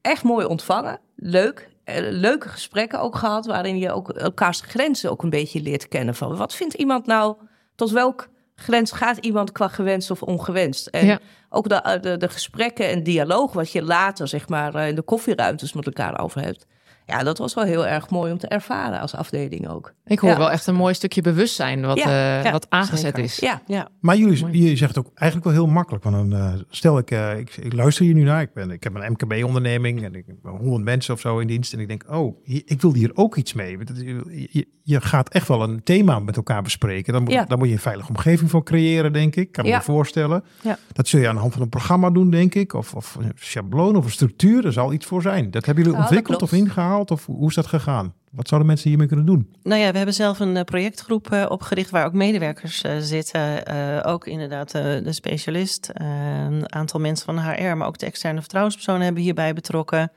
Echt 0.00 0.22
mooi 0.22 0.46
ontvangen, 0.46 1.00
leuk. 1.16 1.68
Eh, 1.84 1.96
leuke 2.10 2.48
gesprekken 2.48 3.00
ook 3.00 3.16
gehad, 3.16 3.46
waarin 3.46 3.78
je 3.78 3.92
ook 3.92 4.08
elkaars 4.10 4.60
grenzen 4.60 5.10
ook 5.10 5.22
een 5.22 5.30
beetje 5.30 5.60
leert 5.62 5.88
kennen. 5.88 6.14
Van 6.14 6.36
wat 6.36 6.54
vindt 6.54 6.74
iemand 6.74 7.06
nou, 7.06 7.36
tot 7.74 7.90
welk 7.90 8.28
grens 8.60 8.92
gaat 8.92 9.16
iemand 9.16 9.52
qua 9.52 9.68
gewenst 9.68 10.10
of 10.10 10.22
ongewenst? 10.22 10.86
En 10.86 11.06
Ja. 11.06 11.18
ook 11.48 11.68
de, 11.68 11.98
de, 12.00 12.16
de 12.16 12.28
gesprekken 12.28 12.88
en 12.88 13.02
dialoog 13.02 13.52
wat 13.52 13.72
je 13.72 13.82
later 13.82 14.28
zeg 14.28 14.48
maar 14.48 14.74
eh, 14.74 14.88
in 14.88 14.94
de 14.94 15.02
koffieruimtes 15.02 15.72
met 15.72 15.86
elkaar 15.86 16.20
over 16.20 16.40
hebt. 16.42 16.66
Ja, 17.10 17.22
dat 17.22 17.38
was 17.38 17.54
wel 17.54 17.64
heel 17.64 17.86
erg 17.86 18.10
mooi 18.10 18.32
om 18.32 18.38
te 18.38 18.46
ervaren 18.48 19.00
als 19.00 19.14
afdeling 19.14 19.68
ook. 19.68 19.94
Ik 20.04 20.18
hoor 20.18 20.30
Ja. 20.30 20.38
wel 20.38 20.50
echt 20.50 20.66
een 20.66 20.74
mooi 20.74 20.94
stukje 20.94 21.22
bewustzijn 21.22 21.80
wat, 21.86 21.98
Ja, 21.98 22.04
eh, 22.38 22.44
ja, 22.44 22.50
wat 22.52 22.66
aangezet 22.68 22.98
zeker. 22.98 23.22
is. 23.22 23.36
Ja, 23.36 23.62
Ja, 23.66 23.88
Maar 24.00 24.16
jullie, 24.16 24.62
je 24.62 24.76
zegt 24.76 24.94
het 24.96 25.06
ook 25.06 25.10
eigenlijk 25.14 25.50
wel 25.50 25.64
heel 25.64 25.72
makkelijk. 25.72 26.04
Want 26.04 26.16
dan, 26.16 26.40
eh, 26.40 26.52
stel 26.68 26.98
ik, 26.98 27.10
eh, 27.10 27.38
ik, 27.38 27.56
ik 27.56 27.72
luister 27.72 28.04
hier 28.04 28.14
nu 28.14 28.22
naar. 28.22 28.40
Ik, 28.42 28.52
ben, 28.54 28.70
ik 28.70 28.82
heb 28.82 28.94
een 28.94 29.12
MKB-onderneming 29.12 30.02
en 30.04 30.14
ik 30.14 30.24
heb 30.26 30.36
100 30.42 30.84
mensen 30.84 31.14
of 31.14 31.20
zo 31.20 31.38
in 31.38 31.46
dienst. 31.46 31.72
En 31.72 31.78
ik 31.80 31.88
denk, 31.88 32.04
oh, 32.08 32.36
hier- 32.44 32.62
ik 32.64 32.80
wil 32.80 32.94
hier 32.94 33.10
ook 33.14 33.36
iets 33.36 33.52
mee. 33.52 33.78
Je, 33.94 34.48
je, 34.50 34.68
je 34.82 35.00
gaat 35.00 35.28
echt 35.28 35.48
wel 35.48 35.62
een 35.62 35.82
thema 35.82 36.18
met 36.18 36.36
elkaar 36.36 36.62
bespreken. 36.62 37.12
Dan 37.12 37.22
moet, 37.22 37.32
Ja. 37.32 37.44
dan 37.44 37.58
moet 37.58 37.66
je 37.68 37.72
een 37.74 37.80
veilige 37.80 38.08
omgeving 38.08 38.50
voor 38.50 38.62
creëren, 38.64 39.12
denk 39.12 39.36
ik. 39.36 39.52
Kan 39.52 39.64
me 39.64 39.70
Ja. 39.70 39.76
me 39.76 39.82
voorstellen. 39.82 40.44
Ja. 40.62 40.78
Dat 40.92 41.08
zul 41.08 41.20
je 41.20 41.28
aan 41.28 41.34
de 41.34 41.40
hand 41.40 41.52
van 41.52 41.62
een 41.62 41.68
programma 41.68 42.10
doen, 42.10 42.30
denk 42.30 42.54
ik. 42.54 42.74
Of, 42.74 42.94
of 42.94 43.14
een 43.20 43.32
schabloon 43.34 43.96
of 43.96 44.04
een 44.04 44.10
structuur. 44.10 44.66
Er 44.66 44.72
zal 44.72 44.92
iets 44.92 45.06
voor 45.06 45.22
zijn. 45.22 45.50
Dat 45.50 45.64
hebben 45.66 45.84
jullie 45.84 45.98
Ja, 45.98 46.04
dat 46.04 46.08
ontwikkeld 46.10 46.42
of 46.42 46.48
klopt. 46.48 46.64
Of 47.08 47.26
hoe 47.26 47.48
is 47.48 47.54
dat 47.54 47.66
gegaan? 47.66 48.14
Wat 48.30 48.48
zouden 48.48 48.68
mensen 48.68 48.88
hiermee 48.88 49.08
kunnen 49.08 49.26
doen? 49.26 49.54
Nou 49.62 49.80
ja, 49.80 49.90
we 49.90 49.96
hebben 49.96 50.14
zelf 50.14 50.40
een 50.40 50.56
eh, 50.56 50.64
projectgroep 50.64 51.32
eh, 51.32 51.46
opgericht 51.48 51.90
waar 51.90 52.06
ook 52.06 52.12
medewerkers 52.12 52.82
eh, 52.82 52.98
zitten. 52.98 53.66
Ook 54.04 54.26
inderdaad 54.26 54.70
de 54.70 55.12
specialist, 55.12 55.90
een 55.94 56.72
aantal 56.72 57.00
mensen 57.00 57.24
van 57.24 57.38
HR, 57.38 57.76
maar 57.76 57.86
ook 57.86 57.98
de 57.98 58.06
externe 58.06 58.40
vertrouwenspersonen 58.40 59.02
hebben 59.02 59.22
hierbij 59.22 59.52
betrokken. 59.52 60.12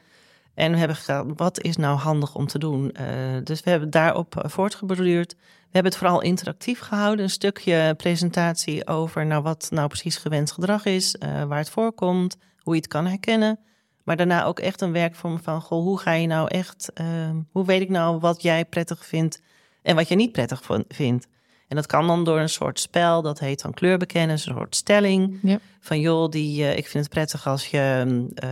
En 0.53 0.71
we 0.71 0.77
hebben 0.77 0.95
gegaan, 0.95 1.35
wat 1.35 1.61
is 1.61 1.77
nou 1.77 1.97
handig 1.97 2.35
om 2.35 2.47
te 2.47 2.59
doen? 2.59 2.95
Dus 3.43 3.63
we 3.63 3.69
hebben 3.69 3.89
daarop 3.89 4.43
voortgeborduurd. 4.47 5.33
We 5.33 5.79
hebben 5.79 5.91
het 5.91 6.01
vooral 6.01 6.21
interactief 6.21 6.79
gehouden. 6.79 7.23
Een 7.25 7.31
stukje 7.31 7.93
presentatie 7.97 8.87
over 8.87 9.25
nou, 9.25 9.43
wat 9.43 9.67
nou 9.71 9.87
precies 9.87 10.17
gewenst 10.17 10.53
gedrag 10.53 10.85
is, 10.85 11.15
waar 11.47 11.57
het 11.57 11.69
voorkomt, 11.69 12.37
hoe 12.57 12.73
je 12.73 12.79
het 12.79 12.89
kan 12.89 13.05
herkennen. 13.05 13.59
Maar 14.03 14.15
daarna 14.17 14.43
ook 14.45 14.59
echt 14.59 14.81
een 14.81 14.91
werkvorm 14.91 15.39
van, 15.43 15.61
goh, 15.61 15.83
hoe 15.83 15.99
ga 15.99 16.11
je 16.11 16.27
nou 16.27 16.47
echt, 16.47 16.91
eh, 16.93 17.05
hoe 17.51 17.65
weet 17.65 17.81
ik 17.81 17.89
nou 17.89 18.19
wat 18.19 18.41
jij 18.41 18.65
prettig 18.65 19.05
vindt 19.05 19.41
en 19.81 19.95
wat 19.95 20.07
je 20.07 20.15
niet 20.15 20.31
prettig 20.31 20.61
vindt. 20.87 21.27
En 21.67 21.75
dat 21.75 21.85
kan 21.85 22.07
dan 22.07 22.23
door 22.23 22.39
een 22.39 22.49
soort 22.49 22.79
spel, 22.79 23.21
dat 23.21 23.39
heet 23.39 23.61
dan 23.61 23.73
kleur 23.73 23.97
bekennen, 23.97 24.29
een 24.31 24.39
soort 24.39 24.75
stelling. 24.75 25.39
Ja. 25.41 25.59
Van 25.79 25.99
joh, 25.99 26.29
die, 26.29 26.63
eh, 26.63 26.77
ik 26.77 26.87
vind 26.87 27.03
het 27.03 27.13
prettig 27.13 27.47
als 27.47 27.67
je 27.67 28.03
eh, 28.35 28.49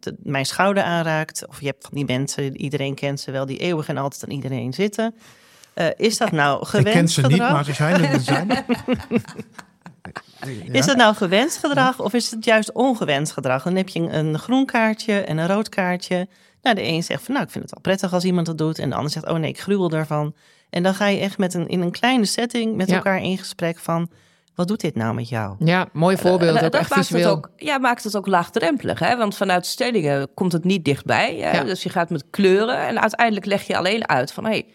de- 0.00 0.16
mijn 0.22 0.46
schouder 0.46 0.82
aanraakt. 0.82 1.46
Of 1.48 1.60
je 1.60 1.66
hebt 1.66 1.82
van 1.84 1.90
die 1.94 2.04
mensen, 2.04 2.56
iedereen 2.56 2.94
kent 2.94 3.20
ze 3.20 3.30
wel, 3.30 3.46
die 3.46 3.58
eeuwig 3.58 3.88
en 3.88 3.96
altijd 3.96 4.24
aan 4.24 4.30
iedereen 4.30 4.72
zitten. 4.72 5.14
Eh, 5.74 5.86
is 5.96 6.18
dat 6.18 6.30
nou 6.32 6.66
gewenst 6.66 6.88
ik 6.88 6.94
ken 6.94 7.08
ze 7.08 7.26
niet, 7.26 7.38
maar 7.38 7.64
ze 7.64 7.72
zijn 7.72 8.04
er. 8.04 8.20
Zijn 8.20 8.48
Is 10.72 10.86
het 10.86 10.96
nou 10.96 11.14
gewenst 11.14 11.58
gedrag 11.58 12.00
of 12.00 12.12
is 12.12 12.30
het 12.30 12.44
juist 12.44 12.72
ongewenst 12.72 13.32
gedrag? 13.32 13.62
Dan 13.62 13.76
heb 13.76 13.88
je 13.88 14.00
een, 14.00 14.38
groen 14.38 14.66
kaartje 14.66 15.20
en 15.20 15.38
een 15.38 15.46
rood 15.46 15.68
kaartje. 15.68 16.28
Nou, 16.62 16.76
de 16.76 16.82
een 16.82 17.02
zegt 17.02 17.22
van 17.24 17.34
nou, 17.34 17.46
ik 17.46 17.52
vind 17.52 17.64
het 17.64 17.72
wel 17.72 17.82
prettig 17.82 18.12
als 18.12 18.24
iemand 18.24 18.46
dat 18.46 18.58
doet. 18.58 18.78
En 18.78 18.88
de 18.90 18.94
ander 18.94 19.10
zegt, 19.10 19.28
oh 19.28 19.36
nee, 19.36 19.50
ik 19.50 19.60
gruwel 19.60 19.88
daarvan. 19.88 20.34
En 20.70 20.82
dan 20.82 20.94
ga 20.94 21.06
je 21.06 21.20
echt 21.20 21.38
met 21.38 21.54
een, 21.54 21.68
in 21.68 21.80
een 21.80 21.90
kleine 21.90 22.24
setting 22.24 22.76
met 22.76 22.88
Ja. 22.88 22.94
elkaar 22.94 23.22
in 23.22 23.38
gesprek 23.38 23.78
van... 23.78 24.10
wat 24.54 24.68
doet 24.68 24.80
dit 24.80 24.94
nou 24.94 25.14
met 25.14 25.28
jou? 25.28 25.56
Ja, 25.58 25.88
mooi 25.92 26.16
voorbeeld. 26.16 26.56
Eh, 26.56 26.64
ook 26.64 26.72
dat 26.72 26.80
echt 26.80 26.90
maakt 26.90 27.06
visueel. 27.06 27.28
Het 27.28 27.36
ook, 27.36 27.50
ja, 27.56 27.78
maakt 27.78 28.04
het 28.04 28.16
ook 28.16 28.26
laagdrempelig. 28.26 28.98
Hè? 28.98 29.16
Want 29.16 29.36
vanuit 29.36 29.66
stellingen 29.66 30.28
komt 30.34 30.52
het 30.52 30.64
niet 30.64 30.84
dichtbij. 30.84 31.36
Hè? 31.36 31.50
Ja. 31.50 31.64
Dus 31.64 31.82
je 31.82 31.88
gaat 31.88 32.10
met 32.10 32.24
kleuren 32.30 32.76
en 32.86 33.00
uiteindelijk 33.00 33.46
leg 33.46 33.66
je 33.66 33.76
alleen 33.76 34.08
uit 34.08 34.32
van... 34.32 34.44
Hey, 34.44 34.66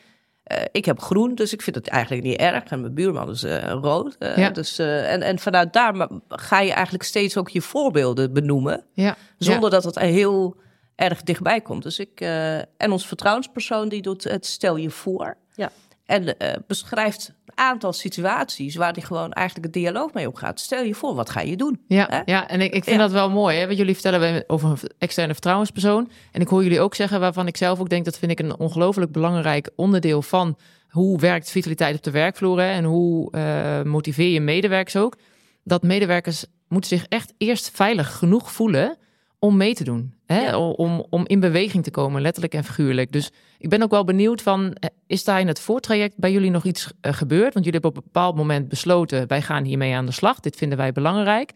eh, 0.48 0.62
ik 0.72 0.86
heb 0.86 1.00
groen, 1.02 1.36
dus 1.36 1.54
ik 1.54 1.62
vind 1.62 1.76
het 1.76 1.88
eigenlijk 1.88 2.24
niet 2.24 2.38
erg. 2.38 2.64
En 2.64 2.82
mijn 2.82 2.94
buurman 2.94 3.30
is 3.30 3.44
eh, 3.44 3.72
rood. 3.82 4.16
eh, 4.20 4.38
Ja. 4.38 4.50
dus, 4.50 4.80
eh, 4.80 5.12
en, 5.14 5.22
en 5.22 5.40
vanuit 5.40 5.74
daar 5.74 6.08
ga 6.30 6.60
je 6.60 6.72
eigenlijk 6.74 7.04
steeds 7.04 7.38
ook 7.38 7.50
je 7.50 7.62
voorbeelden 7.62 8.34
benoemen. 8.34 8.84
Ja. 8.94 9.16
Zonder 9.38 9.70
dat 9.70 9.84
het 9.84 10.00
heel 10.00 10.56
erg 10.96 11.24
dichtbij 11.24 11.62
komt. 11.62 11.84
Dus 11.84 12.00
ik, 12.00 12.22
eh, 12.22 12.58
en 12.58 12.92
ons 12.92 13.08
vertrouwenspersoon 13.08 13.90
die 13.90 14.02
doet 14.02 14.24
het 14.24 14.46
stel 14.46 14.76
je 14.76 14.90
voor. 14.90 15.36
Ja. 15.56 15.72
En 16.06 16.38
eh, 16.38 16.54
beschrijft 16.68 17.34
aantal 17.58 17.94
situaties 17.94 18.76
waar 18.76 18.94
die 18.94 19.04
gewoon 19.06 19.32
eigenlijk 19.34 19.66
een 19.66 19.82
dialoog 19.82 20.14
mee 20.14 20.28
opgaat. 20.28 20.60
Stel 20.60 20.84
je 20.84 20.94
voor, 20.94 21.16
wat 21.16 21.30
ga 21.30 21.42
je 21.42 21.58
doen? 21.58 21.80
Ja, 21.88 22.08
Hè? 22.10 22.22
ja, 22.26 22.48
en 22.48 22.62
ik, 22.62 22.74
ik 22.74 22.84
vind 22.84 22.96
Ja. 22.96 23.02
dat 23.02 23.12
wel 23.12 23.30
mooi. 23.30 23.58
Hè? 23.58 23.68
Wat 23.68 23.78
jullie 23.78 23.94
vertellen 23.94 24.44
over 24.48 24.70
een 24.70 24.78
externe 24.98 25.34
vertrouwenspersoon. 25.34 26.10
En 26.32 26.42
ik 26.42 26.48
hoor 26.48 26.64
jullie 26.64 26.80
ook 26.82 26.96
zeggen, 26.96 27.20
waarvan 27.20 27.48
ik 27.48 27.58
zelf 27.58 27.80
ook 27.80 27.90
denk... 27.90 28.06
dat 28.06 28.18
vind 28.18 28.32
ik 28.32 28.40
een 28.40 28.58
ongelooflijk 28.60 29.12
belangrijk 29.12 29.70
onderdeel 29.76 30.22
van... 30.22 30.58
hoe 30.90 31.20
werkt 31.20 31.52
vitaliteit 31.52 31.96
op 31.96 32.04
de 32.04 32.12
werkvloer... 32.12 32.60
Hè? 32.60 32.72
en 32.72 32.84
hoe 32.84 33.32
eh, 33.32 33.82
motiveer 33.84 34.30
je 34.30 34.40
medewerkers 34.42 34.96
ook... 34.96 35.18
dat 35.64 35.84
medewerkers 35.84 36.46
moeten 36.68 36.90
zich 36.90 37.06
echt 37.08 37.34
eerst 37.38 37.72
veilig 37.74 38.18
genoeg 38.18 38.52
voelen... 38.52 38.98
om 39.40 39.58
mee 39.58 39.74
te 39.74 39.84
doen. 39.84 40.14
Hè? 40.26 40.42
Ja. 40.42 40.60
Om, 40.60 41.06
om 41.10 41.24
in 41.28 41.40
beweging 41.40 41.84
te 41.84 41.92
komen, 41.92 42.22
letterlijk 42.22 42.54
en 42.54 42.64
figuurlijk. 42.64 43.12
Dus 43.12 43.32
ik 43.58 43.70
ben 43.70 43.84
ook 43.84 43.92
wel 43.92 44.04
benieuwd 44.04 44.42
van... 44.42 44.74
eh, 44.74 44.90
is 45.08 45.24
daar 45.24 45.40
in 45.40 45.48
het 45.48 45.60
voortraject 45.60 46.18
bij 46.18 46.32
jullie 46.32 46.52
nog 46.52 46.64
iets 46.64 46.92
eh, 47.02 47.14
gebeurd? 47.14 47.54
Want 47.54 47.66
jullie 47.66 47.80
hebben 47.82 47.90
op 47.90 47.98
een 47.98 48.12
bepaald 48.14 48.36
moment 48.36 48.68
besloten... 48.68 49.28
wij 49.28 49.42
gaan 49.42 49.64
hiermee 49.64 49.96
aan 49.96 50.06
de 50.06 50.12
slag, 50.12 50.40
dit 50.40 50.56
vinden 50.56 50.78
wij 50.78 50.92
belangrijk... 50.92 51.54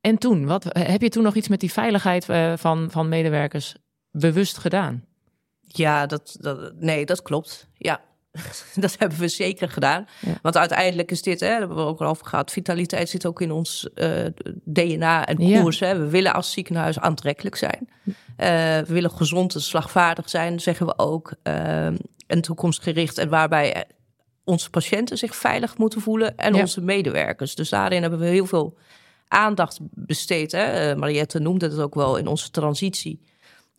En 0.00 0.18
toen, 0.18 0.46
wat, 0.46 0.64
heb 0.78 1.02
je 1.02 1.08
toen 1.08 1.22
nog 1.22 1.34
iets 1.34 1.48
met 1.48 1.60
die 1.60 1.72
veiligheid 1.72 2.28
eh, 2.28 2.52
van, 2.56 2.90
van 2.90 3.08
medewerkers 3.08 3.74
bewust 4.10 4.58
gedaan? 4.58 5.04
Ja, 5.60 6.06
dat, 6.06 6.36
dat, 6.40 6.72
nee, 6.74 7.06
dat 7.06 7.22
klopt. 7.22 7.68
Ja, 7.74 8.00
dat 8.74 8.94
hebben 8.98 9.18
we 9.18 9.28
zeker 9.28 9.68
gedaan. 9.70 10.06
Ja. 10.20 10.38
Want 10.42 10.56
uiteindelijk 10.56 11.10
is 11.10 11.22
dit, 11.22 11.40
hè, 11.40 11.48
daar 11.48 11.58
hebben 11.58 11.76
we 11.76 11.82
ook 11.82 12.00
al 12.00 12.06
over 12.06 12.26
gehad... 12.26 12.50
vitaliteit 12.50 13.08
zit 13.08 13.26
ook 13.26 13.40
in 13.40 13.50
ons 13.52 13.88
eh, 13.94 14.10
DNA 14.64 15.26
en 15.26 15.46
Ja. 15.46 15.60
koers. 15.60 15.80
Hè. 15.80 15.98
We 15.98 16.08
willen 16.08 16.32
als 16.34 16.52
ziekenhuis 16.52 16.98
aantrekkelijk 16.98 17.56
zijn. 17.56 17.88
Eh, 18.36 18.46
we 18.78 18.84
willen 18.86 19.10
gezond 19.10 19.54
en 19.54 19.60
slagvaardig 19.60 20.28
zijn, 20.28 20.60
zeggen 20.60 20.86
we 20.86 20.98
ook. 20.98 21.32
eh, 21.42 21.86
en 22.26 22.40
toekomstgericht. 22.40 23.18
En 23.18 23.28
waarbij 23.28 23.72
eh, 23.74 23.82
onze 24.44 24.70
patiënten 24.70 25.18
zich 25.18 25.36
veilig 25.36 25.78
moeten 25.78 26.00
voelen... 26.00 26.36
en 26.36 26.54
Ja. 26.54 26.60
onze 26.60 26.80
medewerkers. 26.80 27.54
Dus 27.54 27.68
daarin 27.68 28.00
hebben 28.02 28.18
we 28.18 28.26
heel 28.26 28.46
veel 28.46 28.78
aandacht 29.28 29.78
besteed. 29.80 30.52
Hè. 30.52 30.96
Mariette 30.96 31.38
noemde 31.38 31.66
het 31.68 31.78
ook 31.78 31.94
wel 31.94 32.16
in 32.16 32.26
onze 32.26 32.50
transitie 32.50 33.20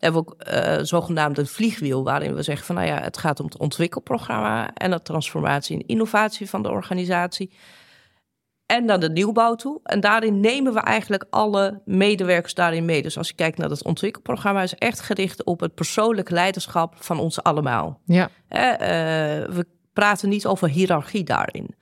hebben 0.04 0.24
we 0.24 0.28
ook 0.28 0.40
eh 0.40 0.78
zogenaamd 0.82 1.38
een 1.38 1.46
vliegwiel, 1.46 2.04
waarin 2.04 2.34
we 2.34 2.42
zeggen 2.42 2.66
van 2.66 2.74
nou 2.74 2.86
ja, 2.86 3.00
het 3.00 3.18
gaat 3.18 3.40
om 3.40 3.46
het 3.46 3.58
ontwikkelprogramma 3.58 4.74
en 4.74 4.90
de 4.90 5.02
transformatie 5.02 5.76
en 5.76 5.86
innovatie 5.86 6.48
van 6.50 6.62
de 6.62 6.70
organisatie. 6.70 7.50
En 8.66 8.86
dan 8.86 9.00
de 9.00 9.10
nieuwbouw 9.10 9.54
toe. 9.54 9.80
En 9.82 10.00
daarin 10.00 10.40
nemen 10.40 10.72
we 10.72 10.80
eigenlijk 10.80 11.24
alle 11.30 11.82
medewerkers 11.84 12.54
daarin 12.54 12.84
mee. 12.84 13.02
Dus 13.02 13.18
als 13.18 13.28
je 13.28 13.34
kijkt 13.34 13.58
naar 13.58 13.70
het 13.70 13.84
ontwikkelprogramma, 13.84 14.62
is 14.62 14.74
echt 14.74 15.00
gericht 15.00 15.44
op 15.44 15.60
het 15.60 15.74
persoonlijk 15.74 16.30
leiderschap 16.30 16.94
van 16.98 17.18
ons 17.18 17.42
allemaal. 17.42 18.00
Ja, 18.04 18.30
eh, 18.48 18.58
we 19.54 19.66
praten 19.92 20.28
niet 20.28 20.46
over 20.46 20.68
hiërarchie 20.68 21.24
daarin. 21.24 21.74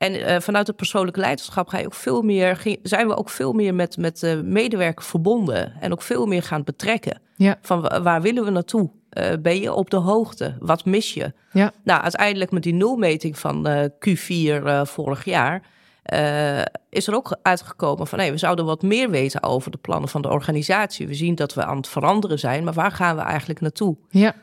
En 0.00 0.14
eh, 0.26 0.40
vanuit 0.40 0.66
het 0.66 0.76
persoonlijk 0.76 1.16
leiderschap 1.16 1.68
ga 1.68 1.78
je 1.78 1.84
ook 1.86 1.94
veel 1.94 2.22
meer, 2.22 2.62
zijn 2.82 3.06
we 3.08 3.16
ook 3.16 3.30
veel 3.30 3.52
meer 3.52 3.74
met, 3.74 3.96
met 3.96 4.20
de 4.20 4.40
medewerker 4.44 5.04
verbonden. 5.04 5.72
En 5.80 5.92
ook 5.92 6.02
veel 6.02 6.26
meer 6.26 6.42
gaan 6.42 6.64
betrekken. 6.64 7.20
Ja. 7.36 7.58
Van 7.62 7.80
wa- 7.80 8.02
waar 8.02 8.22
willen 8.22 8.44
we 8.44 8.50
naartoe? 8.50 8.90
Eh, 9.10 9.32
ben 9.42 9.60
je 9.60 9.72
op 9.72 9.90
de 9.90 9.96
hoogte? 9.96 10.56
Wat 10.58 10.84
mis 10.84 11.14
je? 11.14 11.32
Ja. 11.52 11.72
Nou, 11.84 12.02
uiteindelijk 12.02 12.50
met 12.50 12.62
die 12.62 12.74
nulmeting 12.74 13.38
van 13.38 13.66
eh, 13.66 13.84
Q4 13.84 14.64
eh, 14.64 14.84
vorig 14.84 15.24
jaar. 15.24 15.62
eh, 16.02 16.62
is 16.90 17.06
er 17.06 17.14
ook 17.14 17.36
uitgekomen 17.42 18.06
van 18.06 18.18
hey, 18.18 18.30
we 18.30 18.38
zouden 18.38 18.64
wat 18.64 18.82
meer 18.82 19.10
weten 19.10 19.42
over 19.42 19.70
de 19.70 19.78
plannen 19.78 20.08
van 20.08 20.22
de 20.22 20.28
organisatie. 20.30 21.06
We 21.06 21.14
zien 21.14 21.34
dat 21.34 21.54
we 21.54 21.64
aan 21.64 21.76
het 21.76 21.88
veranderen 21.88 22.38
zijn, 22.38 22.64
maar 22.64 22.72
waar 22.74 22.92
gaan 22.92 23.16
we 23.16 23.22
eigenlijk 23.22 23.60
naartoe? 23.60 23.96
Ja. 24.10 24.34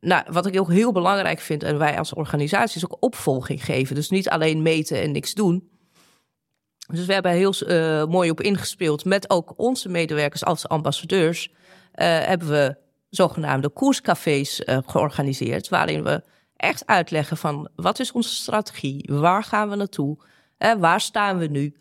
Eh, 0.00 0.08
nou, 0.08 0.24
wat 0.30 0.46
ik 0.46 0.60
ook 0.60 0.70
heel 0.70 0.92
belangrijk 0.92 1.40
vind, 1.40 1.62
en 1.62 1.78
wij 1.78 1.98
als 1.98 2.14
organisatie, 2.14 2.76
is 2.76 2.84
ook 2.84 2.96
opvolging 3.00 3.64
geven. 3.64 3.94
Dus 3.94 4.10
niet 4.10 4.28
alleen 4.28 4.62
meten 4.62 5.00
en 5.02 5.12
niks 5.12 5.34
doen. 5.34 5.68
Dus 6.92 7.06
we 7.06 7.12
hebben 7.12 7.32
heel 7.32 7.54
uh, 7.66 8.04
mooi 8.04 8.30
op 8.30 8.40
ingespeeld 8.40 9.04
met 9.04 9.30
ook 9.30 9.52
onze 9.56 9.88
medewerkers 9.88 10.44
als 10.44 10.68
ambassadeurs. 10.68 11.48
Uh, 11.48 11.54
hebben 12.04 12.48
we 12.48 12.76
zogenaamde 13.08 13.68
koerscafés 13.68 14.60
uh, 14.60 14.78
georganiseerd, 14.86 15.68
waarin 15.68 16.04
we 16.04 16.22
echt 16.56 16.86
uitleggen 16.86 17.36
van 17.36 17.68
wat 17.76 17.98
is 17.98 18.12
onze 18.12 18.34
strategie, 18.34 19.08
waar 19.12 19.44
gaan 19.44 19.70
we 19.70 19.76
naartoe, 19.76 20.18
waar 20.78 21.00
staan 21.00 21.38
we 21.38 21.46
nu. 21.46 21.76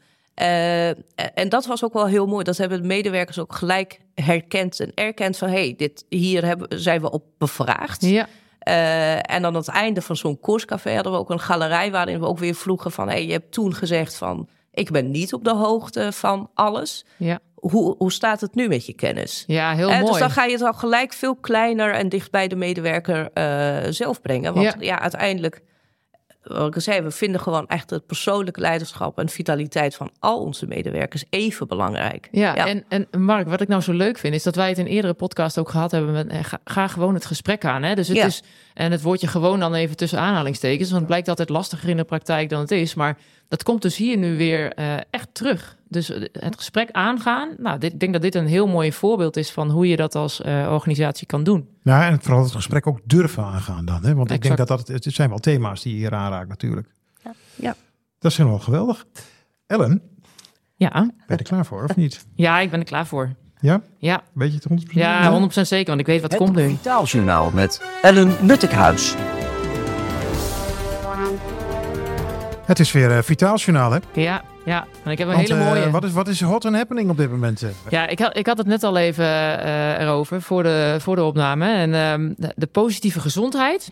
En 1.33 1.49
dat 1.49 1.65
was 1.65 1.83
ook 1.83 1.93
wel 1.93 2.07
heel 2.07 2.25
mooi. 2.25 2.43
Dat 2.43 2.57
hebben 2.57 2.81
de 2.81 2.87
medewerkers 2.87 3.39
ook 3.39 3.53
gelijk 3.53 3.99
herkend 4.13 4.79
en 4.79 4.91
erkend 4.93 5.37
van... 5.37 5.47
hé, 5.47 5.53
hey, 5.53 5.73
dit 5.77 6.05
hier 6.09 6.45
hebben, 6.45 6.81
zijn 6.81 7.01
we 7.01 7.11
op 7.11 7.23
bevraagd. 7.37 8.01
Ja. 8.01 8.27
Uh, 8.67 9.15
en 9.15 9.41
dan 9.41 9.45
aan 9.45 9.55
het 9.55 9.67
einde 9.67 10.01
van 10.01 10.15
zo'n 10.15 10.39
koerscafé 10.39 10.93
hadden 10.93 11.11
we 11.11 11.17
ook 11.17 11.29
een 11.29 11.39
galerij... 11.39 11.91
waarin 11.91 12.19
we 12.19 12.25
ook 12.25 12.39
weer 12.39 12.55
vroegen 12.55 12.91
van... 12.91 13.07
hé, 13.07 13.13
hey, 13.13 13.25
je 13.25 13.31
hebt 13.31 13.51
toen 13.51 13.75
gezegd 13.75 14.15
van... 14.15 14.47
ik 14.71 14.91
ben 14.91 15.11
niet 15.11 15.33
op 15.33 15.43
de 15.43 15.53
hoogte 15.53 16.11
van 16.11 16.49
alles. 16.53 17.05
Ja. 17.17 17.39
Hoe, 17.55 17.95
hoe 17.97 18.11
staat 18.11 18.41
het 18.41 18.55
nu 18.55 18.67
met 18.67 18.85
je 18.85 18.93
kennis? 18.93 19.43
Ja, 19.47 19.75
heel 19.75 19.89
en 19.89 19.99
mooi. 19.99 20.11
Dus 20.11 20.19
dan 20.19 20.29
ga 20.29 20.43
je 20.43 20.51
het 20.51 20.61
al 20.61 20.73
gelijk 20.73 21.13
veel 21.13 21.35
kleiner 21.35 21.93
en 21.93 22.09
dicht 22.09 22.31
bij 22.31 22.47
de 22.47 22.55
medewerker 22.55 23.29
uh, 23.33 23.91
zelf 23.91 24.21
brengen. 24.21 24.53
Want 24.53 24.65
ja, 24.65 24.75
ja 24.79 24.99
uiteindelijk 24.99 25.61
wat 26.47 26.75
ik 26.75 26.81
zei, 26.81 27.01
we 27.01 27.11
vinden 27.11 27.41
gewoon 27.41 27.67
echt 27.67 27.89
het 27.89 28.05
persoonlijke 28.05 28.59
leiderschap 28.59 29.19
en 29.19 29.29
vitaliteit 29.29 29.95
van 29.95 30.11
al 30.19 30.39
onze 30.41 30.67
medewerkers 30.67 31.23
even 31.29 31.67
belangrijk. 31.67 32.27
Ja, 32.31 32.55
ja, 32.55 32.67
En, 32.67 32.85
en 32.89 33.21
Mark, 33.21 33.47
wat 33.47 33.61
ik 33.61 33.67
nou 33.67 33.81
zo 33.81 33.93
leuk 33.93 34.17
vind, 34.17 34.33
is 34.33 34.43
dat 34.43 34.55
wij 34.55 34.69
het 34.69 34.77
in 34.77 34.85
eerdere 34.85 35.13
podcast 35.13 35.57
ook 35.57 35.69
gehad 35.69 35.91
hebben 35.91 36.11
met 36.11 36.33
ga, 36.45 36.59
ga 36.63 36.87
gewoon 36.87 37.13
het 37.13 37.25
gesprek 37.25 37.65
aan. 37.65 37.83
Hè? 37.83 37.95
Dus 37.95 38.07
het 38.07 38.17
Ja. 38.17 38.25
is, 38.25 38.43
en 38.73 38.91
het 38.91 39.01
woordje 39.01 39.27
gewoon 39.27 39.59
dan 39.59 39.73
even 39.73 39.95
tussen 39.95 40.19
aanhalingstekens, 40.19 40.87
want 40.89 40.99
het 41.01 41.09
blijkt 41.09 41.27
altijd 41.27 41.49
lastiger 41.49 41.89
in 41.89 41.97
de 41.97 42.03
praktijk 42.03 42.49
dan 42.49 42.59
het 42.59 42.71
is. 42.71 42.93
Maar 42.93 43.17
dat 43.47 43.63
komt 43.63 43.81
dus 43.81 43.95
hier 43.97 44.17
nu 44.17 44.37
weer 44.37 44.73
eh, 44.73 44.95
echt 45.09 45.27
terug. 45.31 45.75
Dus 45.89 46.09
eh, 46.11 46.21
het 46.31 46.55
gesprek 46.55 46.91
aangaan. 46.91 47.49
Nou, 47.57 47.79
dit, 47.79 47.93
ik 47.93 47.99
denk 47.99 48.13
dat 48.13 48.21
dit 48.21 48.35
een 48.35 48.47
heel 48.47 48.67
mooi 48.67 48.93
voorbeeld 48.93 49.37
is 49.37 49.51
van 49.51 49.69
hoe 49.69 49.87
je 49.87 49.95
dat 49.95 50.15
als 50.15 50.41
eh, 50.41 50.67
organisatie 50.71 51.27
kan 51.27 51.43
doen. 51.43 51.67
Nou, 51.83 52.03
en 52.03 52.21
vooral 52.21 52.43
het 52.43 52.51
gesprek 52.51 52.87
ook 52.87 52.99
durven 53.03 53.43
aangaan 53.43 53.85
dan. 53.85 54.03
Hè? 54.05 54.15
Want 54.15 54.31
ik 54.31 54.41
denk 54.41 54.57
dat 54.57 54.67
dat, 54.67 54.87
het 54.87 55.03
zijn 55.03 55.29
wel 55.29 55.37
thema's 55.39 55.81
die 55.81 55.93
je 55.93 55.97
hier 55.99 56.13
aanraakt 56.13 56.49
natuurlijk. 56.49 56.87
Ja. 57.23 57.33
Ja. 57.55 57.75
Dat 58.19 58.31
is 58.31 58.37
helemaal 58.37 58.59
geweldig. 58.59 59.05
Ellen, 59.67 60.01
Ja, 60.75 60.89
ben 60.91 61.13
je 61.27 61.35
er 61.35 61.43
klaar 61.43 61.65
voor 61.65 61.83
of 61.83 61.95
niet? 61.95 62.25
ja 62.35 62.59
ik 62.59 62.69
ben 62.71 62.79
er 62.79 62.85
klaar 62.85 63.07
voor. 63.07 63.31
Ja? 63.59 63.81
Ja, 63.97 64.23
Weet 64.33 64.51
je 64.51 64.59
het 64.69 64.85
100%? 64.85 64.91
ja 64.91 65.47
100% 65.47 65.61
zeker, 65.61 65.87
want 65.87 65.99
ik 65.99 66.05
weet 66.05 66.21
wat 66.21 66.31
Het 66.31 66.39
komt 66.41 66.55
nu. 66.55 66.67
Vitaaljournaal 66.69 67.51
met 67.53 67.81
Ellen 68.01 68.35
Nuttekhuis. 68.41 69.15
Het 72.65 72.79
is 72.79 72.91
weer 72.91 73.11
uh, 73.11 73.21
Vitaalsjournaal, 73.21 73.91
hè? 73.91 73.99
Ja, 74.13 74.43
ja. 74.67 74.87
En 75.03 75.11
ik 75.11 75.17
heb 75.17 75.27
een 75.27 75.33
Want, 75.33 75.47
hele 75.47 75.59
eh, 75.59 75.67
mooie... 75.67 75.89
wat, 75.89 76.03
is, 76.03 76.11
wat 76.11 76.27
is 76.27 76.41
hot 76.41 76.65
and 76.65 76.75
happening 76.75 77.09
op 77.09 77.17
dit 77.17 77.29
moment? 77.29 77.63
Ja, 77.89 78.07
ik 78.07 78.19
had, 78.19 78.37
ik 78.37 78.47
had 78.47 78.57
het 78.57 78.67
net 78.67 78.83
al 78.83 78.97
even 78.97 79.25
eh, 79.25 79.99
erover 79.99 80.41
voor 80.41 80.63
de, 80.63 80.97
voor 80.99 81.15
de 81.15 81.23
opname. 81.23 81.67
En 81.73 81.93
ehm, 81.93 82.33
de, 82.37 82.53
de 82.55 82.67
positieve 82.67 83.19
gezondheid, 83.19 83.91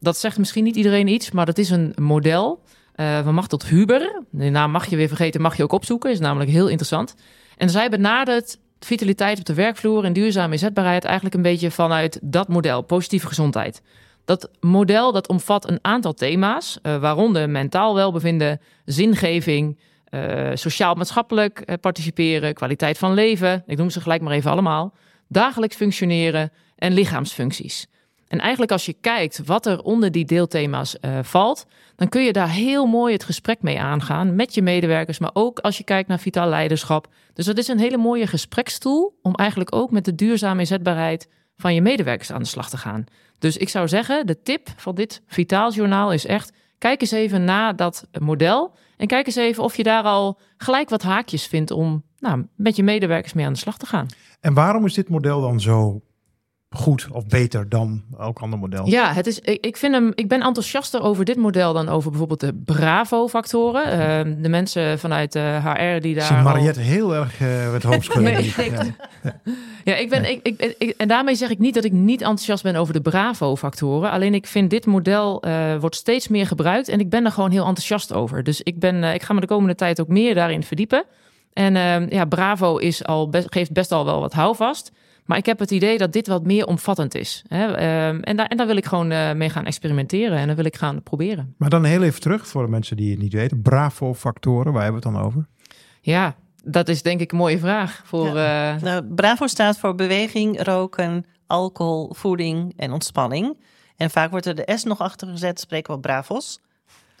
dat 0.00 0.16
zegt 0.16 0.38
misschien 0.38 0.64
niet 0.64 0.76
iedereen 0.76 1.06
iets, 1.06 1.30
maar 1.30 1.46
dat 1.46 1.58
is 1.58 1.70
een 1.70 1.92
model 2.00 2.62
eh, 2.94 3.24
van 3.24 3.34
Machtel 3.34 3.60
Huber. 3.66 4.22
De 4.30 4.48
naam 4.48 4.70
mag 4.70 4.86
je 4.86 4.96
weer 4.96 5.08
vergeten, 5.08 5.40
mag 5.40 5.56
je 5.56 5.62
ook 5.62 5.72
opzoeken, 5.72 6.10
is 6.10 6.20
namelijk 6.20 6.50
heel 6.50 6.66
interessant. 6.66 7.14
En 7.56 7.70
zij 7.70 7.88
benadert 7.88 8.58
vitaliteit 8.80 9.38
op 9.38 9.44
de 9.44 9.54
werkvloer 9.54 10.04
en 10.04 10.12
duurzame 10.12 10.52
inzetbaarheid 10.52 11.04
eigenlijk 11.04 11.34
een 11.34 11.42
beetje 11.42 11.70
vanuit 11.70 12.18
dat 12.22 12.48
model, 12.48 12.82
positieve 12.82 13.26
gezondheid. 13.26 13.82
Dat 14.24 14.50
model 14.60 15.12
dat 15.12 15.28
omvat 15.28 15.68
een 15.68 15.78
aantal 15.82 16.14
thema's, 16.14 16.78
waaronder 16.82 17.50
mentaal 17.50 17.94
welbevinden, 17.94 18.60
zingeving, 18.84 19.78
eh, 20.16 20.56
sociaal-maatschappelijk 20.56 21.60
eh, 21.60 21.74
participeren, 21.80 22.54
kwaliteit 22.54 22.98
van 22.98 23.14
leven, 23.14 23.62
ik 23.66 23.78
noem 23.78 23.90
ze 23.90 24.00
gelijk 24.00 24.22
maar 24.22 24.32
even 24.32 24.50
allemaal, 24.50 24.94
dagelijks 25.28 25.76
functioneren 25.76 26.52
en 26.76 26.92
lichaamsfuncties. 26.92 27.86
En 28.28 28.38
eigenlijk 28.40 28.72
als 28.72 28.86
je 28.86 28.96
kijkt 29.00 29.40
wat 29.44 29.66
er 29.66 29.82
onder 29.82 30.12
die 30.12 30.24
deelthema's 30.24 30.98
eh, 30.98 31.18
valt, 31.22 31.66
dan 31.96 32.08
kun 32.08 32.22
je 32.22 32.32
daar 32.32 32.50
heel 32.50 32.86
mooi 32.86 33.12
het 33.12 33.24
gesprek 33.24 33.62
mee 33.62 33.80
aangaan 33.80 34.34
met 34.34 34.54
je 34.54 34.62
medewerkers, 34.62 35.18
maar 35.18 35.30
ook 35.32 35.58
als 35.58 35.78
je 35.78 35.84
kijkt 35.84 36.08
naar 36.08 36.18
vitaal 36.18 36.48
leiderschap. 36.48 37.06
Dus 37.32 37.46
dat 37.46 37.58
is 37.58 37.68
een 37.68 37.78
hele 37.78 37.96
mooie 37.96 38.26
gesprekstoel 38.26 39.18
om 39.22 39.34
eigenlijk 39.34 39.74
ook 39.74 39.90
met 39.90 40.04
de 40.04 40.14
duurzame 40.14 40.60
inzetbaarheid 40.60 41.28
van 41.56 41.74
je 41.74 41.82
medewerkers 41.82 42.32
aan 42.32 42.42
de 42.42 42.48
slag 42.48 42.70
te 42.70 42.76
gaan. 42.76 43.04
Dus 43.38 43.56
ik 43.56 43.68
zou 43.68 43.88
zeggen, 43.88 44.26
de 44.26 44.42
tip 44.42 44.68
van 44.76 44.94
dit 44.94 45.22
Vitaaljournaal 45.26 46.12
is 46.12 46.26
echt, 46.26 46.52
kijk 46.78 47.00
eens 47.00 47.10
even 47.10 47.44
naar 47.44 47.76
dat 47.76 48.06
model 48.18 48.76
en 48.96 49.06
kijk 49.06 49.26
eens 49.26 49.36
even 49.36 49.64
of 49.64 49.76
je 49.76 49.82
daar 49.82 50.02
al 50.02 50.38
gelijk 50.56 50.88
wat 50.88 51.02
haakjes 51.02 51.46
vindt 51.46 51.70
om 51.70 52.02
nou, 52.18 52.46
met 52.56 52.76
je 52.76 52.82
medewerkers 52.82 53.32
mee 53.32 53.46
aan 53.46 53.52
de 53.52 53.58
slag 53.58 53.78
te 53.78 53.86
gaan. 53.86 54.06
En 54.40 54.54
waarom 54.54 54.84
is 54.84 54.94
dit 54.94 55.08
model 55.08 55.40
dan 55.40 55.60
zo 55.60 56.00
goed 56.70 57.06
of 57.12 57.26
beter 57.26 57.68
dan 57.68 58.02
elk 58.18 58.38
ander 58.38 58.58
model? 58.58 58.86
Ja, 58.88 59.12
het 59.12 59.26
is, 59.26 59.40
ik, 59.40 59.76
vind 59.76 59.94
hem, 59.94 60.12
ik 60.14 60.28
ben 60.28 60.42
enthousiaster 60.42 61.02
over 61.02 61.24
dit 61.24 61.36
model 61.36 61.72
dan 61.72 61.88
over 61.88 62.10
bijvoorbeeld 62.10 62.40
de 62.40 62.54
Bravo-factoren. 62.64 63.86
Uh, 63.92 64.42
de 64.42 64.48
mensen 64.48 64.98
vanuit 64.98 65.32
de 65.32 65.60
HR 65.62 66.00
die 66.00 66.14
daar. 66.14 66.24
Zie 66.24 66.36
Mariette 66.36 66.80
al... 66.80 66.86
heel 66.86 67.14
erg 67.14 67.40
uh, 67.40 67.72
het 67.72 67.82
hoofd 67.82 68.14
nee, 68.14 68.52
ja. 68.56 68.82
ja, 69.84 69.94
ik 69.94 70.08
ben, 70.08 70.30
ik, 70.30 70.40
ik, 70.42 70.74
ik, 70.78 70.94
en 70.96 71.08
daarmee 71.08 71.34
zeg 71.34 71.50
ik 71.50 71.58
niet 71.58 71.74
dat 71.74 71.84
ik 71.84 71.92
niet 71.92 72.20
enthousiast 72.20 72.62
ben 72.62 72.76
over 72.76 72.92
de 72.92 73.00
Bravo-factoren. 73.00 74.10
Alleen 74.10 74.34
ik 74.34 74.46
vind 74.46 74.70
dit 74.70 74.86
model 74.86 75.46
uh, 75.46 75.76
wordt 75.80 75.96
steeds 75.96 76.28
meer 76.28 76.46
gebruikt 76.46 76.88
en 76.88 77.00
ik 77.00 77.10
ben 77.10 77.24
er 77.24 77.32
gewoon 77.32 77.50
heel 77.50 77.66
enthousiast 77.66 78.12
over. 78.12 78.42
Dus 78.42 78.62
ik, 78.62 78.78
ben, 78.78 79.02
uh, 79.02 79.14
ik 79.14 79.22
ga 79.22 79.34
me 79.34 79.40
de 79.40 79.46
komende 79.46 79.74
tijd 79.74 80.00
ook 80.00 80.08
meer 80.08 80.34
daarin 80.34 80.62
verdiepen. 80.62 81.04
En 81.52 81.74
uh, 81.74 82.10
ja, 82.10 82.24
Bravo 82.24 82.76
is 82.76 83.04
al 83.04 83.28
best, 83.28 83.46
geeft 83.50 83.72
best 83.72 83.92
al 83.92 84.04
wel 84.04 84.20
wat 84.20 84.32
houvast. 84.32 84.92
Maar 85.26 85.38
ik 85.38 85.46
heb 85.46 85.58
het 85.58 85.70
idee 85.70 85.98
dat 85.98 86.12
dit 86.12 86.26
wat 86.26 86.44
meer 86.44 86.66
omvattend 86.66 87.14
is. 87.14 87.44
Hè? 87.48 87.66
Um, 88.08 88.22
en, 88.22 88.36
daar, 88.36 88.46
en 88.46 88.56
daar 88.56 88.66
wil 88.66 88.76
ik 88.76 88.86
gewoon 88.86 89.12
uh, 89.12 89.32
mee 89.32 89.50
gaan 89.50 89.64
experimenteren 89.64 90.38
en 90.38 90.46
dat 90.46 90.56
wil 90.56 90.64
ik 90.64 90.76
gaan 90.76 91.02
proberen. 91.02 91.54
Maar 91.58 91.70
dan 91.70 91.84
heel 91.84 92.02
even 92.02 92.20
terug 92.20 92.46
voor 92.46 92.62
de 92.62 92.70
mensen 92.70 92.96
die 92.96 93.10
het 93.10 93.18
niet 93.18 93.32
weten. 93.32 93.62
Bravo-factoren, 93.62 94.72
waar 94.72 94.82
hebben 94.82 95.02
we 95.02 95.08
het 95.08 95.16
dan 95.16 95.26
over? 95.26 95.46
Ja, 96.00 96.34
dat 96.64 96.88
is 96.88 97.02
denk 97.02 97.20
ik 97.20 97.32
een 97.32 97.38
mooie 97.38 97.58
vraag. 97.58 98.02
Voor, 98.04 98.26
ja. 98.26 98.74
uh... 98.74 98.82
nou, 98.82 99.04
Bravo 99.04 99.46
staat 99.46 99.78
voor 99.78 99.94
beweging, 99.94 100.62
roken, 100.62 101.26
alcohol, 101.46 102.14
voeding 102.14 102.72
en 102.76 102.92
ontspanning. 102.92 103.58
En 103.96 104.10
vaak 104.10 104.30
wordt 104.30 104.46
er 104.46 104.54
de 104.54 104.72
S 104.74 104.84
nog 104.84 104.98
achter 104.98 105.28
gezet, 105.28 105.60
spreken 105.60 105.94
we 105.94 106.00
bravos. 106.00 106.60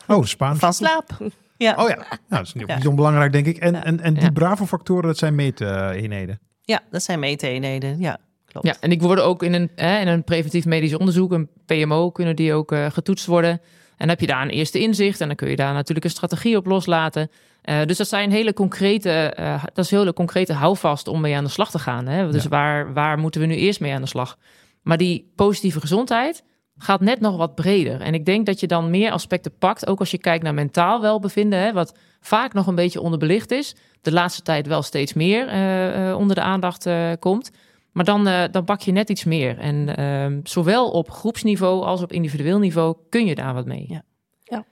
Oh, 0.06 0.24
Spaans. 0.24 0.58
Van 0.58 0.72
slaap. 0.72 1.18
Ja. 1.56 1.74
Oh 1.78 1.88
ja, 1.88 1.96
nou, 1.96 2.18
dat 2.28 2.46
is 2.46 2.54
niet, 2.54 2.66
ja. 2.66 2.88
onbelangrijk 2.88 3.32
denk 3.32 3.46
ik. 3.46 3.56
En, 3.56 3.72
ja. 3.72 3.84
en, 3.84 4.00
en 4.00 4.14
die 4.14 4.32
Bravo-factoren, 4.32 5.02
dat 5.02 5.18
zijn 5.18 5.34
meeteenheden. 5.34 6.40
Ja, 6.66 6.82
dat 6.90 7.02
zijn 7.02 7.18
meeteenheden, 7.18 7.98
ja. 7.98 8.18
Klopt. 8.46 8.66
Ja, 8.66 8.76
en 8.80 8.90
die 8.90 8.98
worden 8.98 9.24
ook 9.24 9.42
in 9.42 9.52
een, 9.52 9.70
hè, 9.74 10.00
in 10.00 10.08
een 10.08 10.24
preventief 10.24 10.64
medisch 10.64 10.94
onderzoek, 10.94 11.32
een 11.32 11.48
PMO, 11.66 12.10
kunnen 12.10 12.36
die 12.36 12.54
ook 12.54 12.72
uh, 12.72 12.90
getoetst 12.90 13.26
worden. 13.26 13.50
En 13.50 13.60
dan 13.96 14.08
heb 14.08 14.20
je 14.20 14.26
daar 14.26 14.42
een 14.42 14.50
eerste 14.50 14.78
inzicht 14.78 15.20
en 15.20 15.26
dan 15.26 15.36
kun 15.36 15.50
je 15.50 15.56
daar 15.56 15.72
natuurlijk 15.72 16.04
een 16.04 16.10
strategie 16.10 16.56
op 16.56 16.66
loslaten. 16.66 17.30
Uh, 17.64 17.84
dus 17.84 17.96
dat 17.96 18.08
zijn 18.08 18.30
hele 18.30 18.52
concrete, 18.52 19.36
uh, 19.40 19.64
dat 19.64 19.84
is 19.84 19.90
hele 19.90 20.12
concrete 20.12 20.52
houvast 20.52 21.08
om 21.08 21.20
mee 21.20 21.36
aan 21.36 21.44
de 21.44 21.50
slag 21.50 21.70
te 21.70 21.78
gaan. 21.78 22.06
Hè? 22.06 22.30
Dus 22.30 22.42
ja. 22.42 22.48
waar, 22.48 22.92
waar 22.92 23.18
moeten 23.18 23.40
we 23.40 23.46
nu 23.46 23.54
eerst 23.54 23.80
mee 23.80 23.92
aan 23.92 24.02
de 24.02 24.08
slag? 24.08 24.38
Maar 24.82 24.96
die 24.96 25.32
positieve 25.34 25.80
gezondheid 25.80 26.44
gaat 26.78 27.00
net 27.00 27.20
nog 27.20 27.36
wat 27.36 27.54
breder. 27.54 28.00
En 28.00 28.14
ik 28.14 28.24
denk 28.24 28.46
dat 28.46 28.60
je 28.60 28.66
dan 28.66 28.90
meer 28.90 29.10
aspecten 29.10 29.58
pakt, 29.58 29.86
ook 29.86 29.98
als 29.98 30.10
je 30.10 30.18
kijkt 30.18 30.44
naar 30.44 30.54
mentaal 30.54 31.00
welbevinden, 31.00 31.58
hè, 31.58 31.72
wat 31.72 31.94
vaak 32.26 32.52
nog 32.52 32.66
een 32.66 32.74
beetje 32.74 33.00
onderbelicht 33.00 33.50
is. 33.50 33.74
De 34.00 34.12
laatste 34.12 34.42
tijd 34.42 34.66
wel 34.66 34.82
steeds 34.82 35.12
meer 35.12 35.54
uh, 35.54 36.16
onder 36.16 36.36
de 36.36 36.42
aandacht 36.42 36.88
komt. 37.18 37.50
Maar 37.92 38.04
dan, 38.04 38.28
uh, 38.28 38.44
dan 38.50 38.64
pak 38.64 38.80
je 38.80 38.92
net 38.92 39.08
iets 39.08 39.24
meer. 39.24 39.58
En 39.58 40.00
uh, 40.00 40.38
zowel 40.42 40.90
op 40.90 41.10
groepsniveau 41.10 41.84
als 41.84 42.02
op 42.02 42.12
individueel 42.12 42.58
niveau 42.58 42.96
kun 43.08 43.26
je 43.26 43.34
daar 43.34 43.54
wat 43.54 43.66
mee. 43.66 43.84
Ja. 43.88 44.02
ja. 44.42 44.64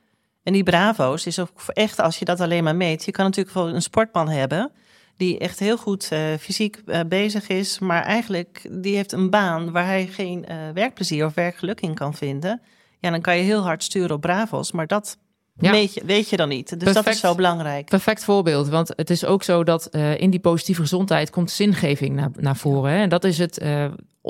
En 0.43 0.53
die 0.53 0.63
bravo's 0.63 1.27
is 1.27 1.39
ook 1.39 1.51
echt, 1.67 1.99
als 1.99 2.19
je 2.19 2.25
dat 2.25 2.41
alleen 2.41 2.65
maar 2.65 2.77
meet. 2.77 3.05
Je 3.05 3.11
kan 3.11 3.25
natuurlijk 3.25 3.55
wel 3.55 3.69
een 3.69 3.83
sportman 3.83 4.29
hebben 4.29 4.73
die 5.17 5.39
echt 5.39 5.59
heel 5.59 5.77
goed 5.77 6.09
uh, 6.13 6.35
fysiek 6.41 6.83
uh, 6.87 7.01
bezig 7.09 7.49
is, 7.49 7.79
maar 7.79 8.03
eigenlijk 8.03 8.69
die 8.71 8.97
heeft 8.97 9.13
een 9.13 9.31
baan 9.31 9.73
waar 9.73 9.87
hij 9.87 10.07
geen 10.07 10.45
uh, 10.49 10.57
werkplezier 10.75 11.25
of 11.25 11.35
werkgeluk 11.35 11.81
in 11.81 11.95
kan 11.95 12.15
vinden. 12.15 12.63
Ja, 12.99 13.11
dan 13.11 13.21
kan 13.21 13.37
je 13.37 13.43
heel 13.43 13.63
hard 13.63 13.83
sturen 13.83 14.17
op 14.17 14.21
bravos, 14.21 14.73
maar 14.73 14.87
dat 14.87 15.19
ja. 15.59 15.71
weet, 15.71 15.95
je, 15.95 16.03
weet 16.05 16.29
je 16.29 16.37
dan 16.37 16.49
niet. 16.49 16.69
Dus 16.69 16.79
Perfect. 16.79 17.05
dat 17.05 17.15
is 17.15 17.21
zo 17.21 17.35
belangrijk. 17.35 17.89
Perfect 17.89 18.25
voorbeeld, 18.25 18.69
want 18.69 18.93
het 18.97 19.11
is 19.11 19.25
ook 19.25 19.43
zo 19.43 19.65
dat 19.65 19.89
uh, 19.91 20.21
in 20.21 20.31
die 20.31 20.41
positieve 20.41 20.81
gezondheid 20.81 21.31
komt 21.31 21.51
zingeving 21.51 22.15
naar, 22.15 22.31
naar 22.37 22.57
voren. 22.57 22.91
Hè? 22.93 22.99
En 23.03 23.09
dat 23.09 23.25
is 23.25 23.39
het 23.39 23.63
uh, 23.63 23.85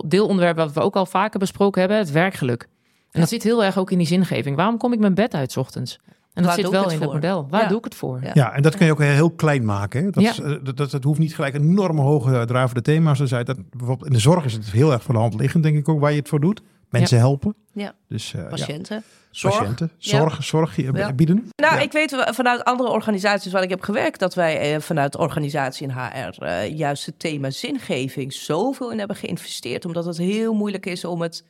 deelonderwerp 0.07 0.57
wat 0.57 0.73
we 0.73 0.81
ook 0.81 0.97
al 0.97 1.07
vaker 1.07 1.39
besproken 1.39 1.81
hebben, 1.81 1.99
het 1.99 2.11
werkgeluk. 2.11 2.63
En 2.63 2.69
ja. 3.11 3.21
dat 3.21 3.29
zit 3.29 3.43
heel 3.43 3.65
erg 3.65 3.79
ook 3.79 3.91
in 3.91 3.99
die 3.99 4.07
zingeving. 4.07 4.57
Waarom 4.57 4.79
kom 4.79 4.93
ik 4.93 4.99
mijn 4.99 5.15
bed 5.15 5.35
uit 5.35 5.53
's 5.53 5.57
ochtends? 5.57 5.99
En 6.35 6.43
dat 6.43 6.45
Waar 6.45 6.55
zit 6.55 6.71
wel 6.71 6.91
in 6.91 7.01
het 7.01 7.13
model. 7.13 7.47
Waar 7.51 7.63
Ja. 7.63 7.69
doe 7.69 7.79
ik 7.79 7.85
het 7.85 7.95
voor? 7.95 8.21
Ja. 8.23 8.31
Ja, 8.35 8.53
en 8.53 8.63
dat 8.63 8.77
kun 8.77 8.87
je 8.87 8.93
ook 8.93 9.01
heel 9.03 9.31
klein 9.31 9.65
maken. 9.65 10.05
Hè? 10.05 10.11
Dat, 10.11 10.23
Ja. 10.23 10.31
is, 10.31 10.41
eh, 10.41 10.55
dat, 10.63 10.77
dat, 10.77 10.91
dat 10.91 11.05
hoeft 11.05 11.19
niet 11.19 11.35
gelijk 11.35 11.55
enorme 11.55 12.01
hoge 12.01 12.45
dravende 12.47 12.83
thema's 12.83 13.19
te 13.19 13.27
zijn. 13.27 13.45
Dat, 13.45 13.57
bijvoorbeeld 13.71 14.07
in 14.09 14.13
de 14.15 14.21
zorg 14.21 14.45
is 14.45 14.53
het 14.53 14.71
heel 14.71 14.93
erg 14.93 15.03
voor 15.03 15.15
de 15.15 15.21
hand 15.21 15.35
liggend, 15.35 15.63
denk 15.63 15.77
ik 15.77 15.89
ook, 15.89 16.01
waar 16.01 16.11
je 16.13 16.19
het 16.19 16.29
voor 16.29 16.41
doet. 16.41 16.63
Mensen 16.91 17.19
helpen. 17.19 17.55
Ja. 17.73 17.95
Dus 18.09 18.35
eh, 18.35 18.43
ja, 18.43 18.49
Patiënten, 18.49 19.03
zorg. 19.31 19.59
patiënten, 19.59 19.91
Ja. 19.99 20.41
zorg, 20.41 20.77
Ja. 20.77 21.13
bieden. 21.13 21.51
Nou, 21.57 21.75
Ja. 21.75 21.81
ik 21.81 21.93
weet 21.93 22.11
wel 22.11 22.35
vanuit 22.35 22.65
andere 22.65 22.89
organisaties 22.91 23.53
waar 23.53 23.63
ik 23.63 23.71
heb 23.71 23.83
gewerkt... 23.83 24.19
dat 24.19 24.35
wij 24.35 24.75
eh, 24.75 24.81
vanuit 24.81 25.13
de 25.13 25.19
organisatie 25.19 25.87
in 25.89 25.95
HR 25.95 26.43
eh, 26.45 26.77
juist 26.77 27.07
het 27.07 27.19
thema 27.19 27.51
zingeving... 27.51 28.33
zoveel 28.33 28.91
in 28.93 28.99
hebben 28.99 29.17
geïnvesteerd. 29.17 29.85
Omdat 29.85 30.05
het 30.05 30.17
heel 30.17 30.55
moeilijk 30.55 30.87
is 30.87 31.05
om 31.05 31.21
het 31.23 31.45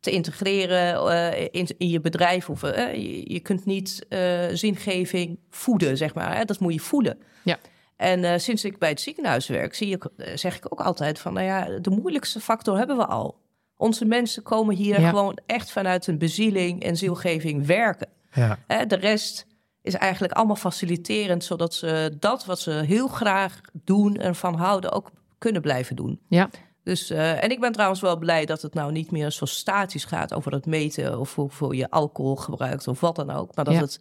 te 0.00 0.10
integreren 0.10 1.10
eh, 1.10 1.48
in, 1.50 1.68
in 1.78 1.88
je 1.88 2.00
bedrijf. 2.00 2.50
Of, 2.50 2.60
je, 2.60 3.32
je 3.32 3.40
kunt 3.40 3.64
niet 3.64 4.06
eh, 4.08 4.20
zingeving 4.52 5.38
voeden, 5.50 5.96
zeg 5.96 6.14
maar. 6.14 6.36
Hè? 6.36 6.44
Dat 6.44 6.60
moet 6.60 6.72
je 6.74 6.80
voelen. 6.80 7.18
Ja. 7.42 7.58
En 7.96 8.24
eh, 8.24 8.38
sinds 8.38 8.64
ik 8.64 8.78
bij 8.78 8.88
het 8.88 9.00
ziekenhuis 9.00 9.46
werk, 9.48 9.74
zie 9.74 9.94
ik, 9.94 10.04
zeg 10.34 10.56
ik 10.56 10.66
ook 10.72 10.80
altijd 10.80 11.18
van... 11.18 11.32
nou 11.32 11.46
ja, 11.46 11.78
de 11.80 11.90
moeilijkste 11.90 12.40
factor 12.40 12.76
hebben 12.78 12.96
we 12.96 13.06
al. 13.06 13.38
Onze 13.80 14.04
mensen 14.04 14.42
komen 14.42 14.74
hier 14.76 15.00
Ja. 15.00 15.08
gewoon 15.08 15.38
echt 15.46 15.70
vanuit 15.70 16.06
een 16.06 16.18
bezieling 16.18 16.82
en 16.82 16.96
zielgeving 16.96 17.66
werken. 17.66 18.08
Ja. 18.32 18.58
Hè, 18.66 18.86
de 18.86 18.96
rest 18.96 19.46
is 19.82 19.94
eigenlijk 19.94 20.32
allemaal 20.32 20.56
faciliterend, 20.56 21.44
zodat 21.44 21.74
ze 21.74 22.16
dat 22.18 22.44
wat 22.44 22.60
ze 22.60 22.70
heel 22.70 23.08
graag 23.08 23.60
doen 23.72 24.16
en 24.16 24.34
van 24.34 24.54
houden 24.54 24.92
ook 24.92 25.10
kunnen 25.38 25.62
blijven 25.62 25.96
doen. 25.96 26.20
Ja. 26.28 26.50
Dus, 26.82 27.10
eh, 27.10 27.42
en 27.42 27.50
ik 27.50 27.60
ben 27.60 27.72
trouwens 27.72 28.00
wel 28.00 28.16
blij 28.18 28.46
dat 28.46 28.62
het 28.62 28.74
nou 28.74 28.92
niet 28.92 29.10
meer 29.10 29.30
zo 29.30 29.44
statisch 29.44 30.04
gaat 30.04 30.34
over 30.34 30.52
het 30.52 30.66
meten 30.66 31.18
of 31.20 31.34
hoeveel 31.34 31.72
je 31.72 31.90
alcohol 31.90 32.36
gebruikt 32.36 32.88
of 32.88 33.00
wat 33.00 33.16
dan 33.16 33.30
ook. 33.30 33.54
Maar 33.54 33.64
dat 33.64 33.74
Ja. 33.74 33.80
het 33.80 34.00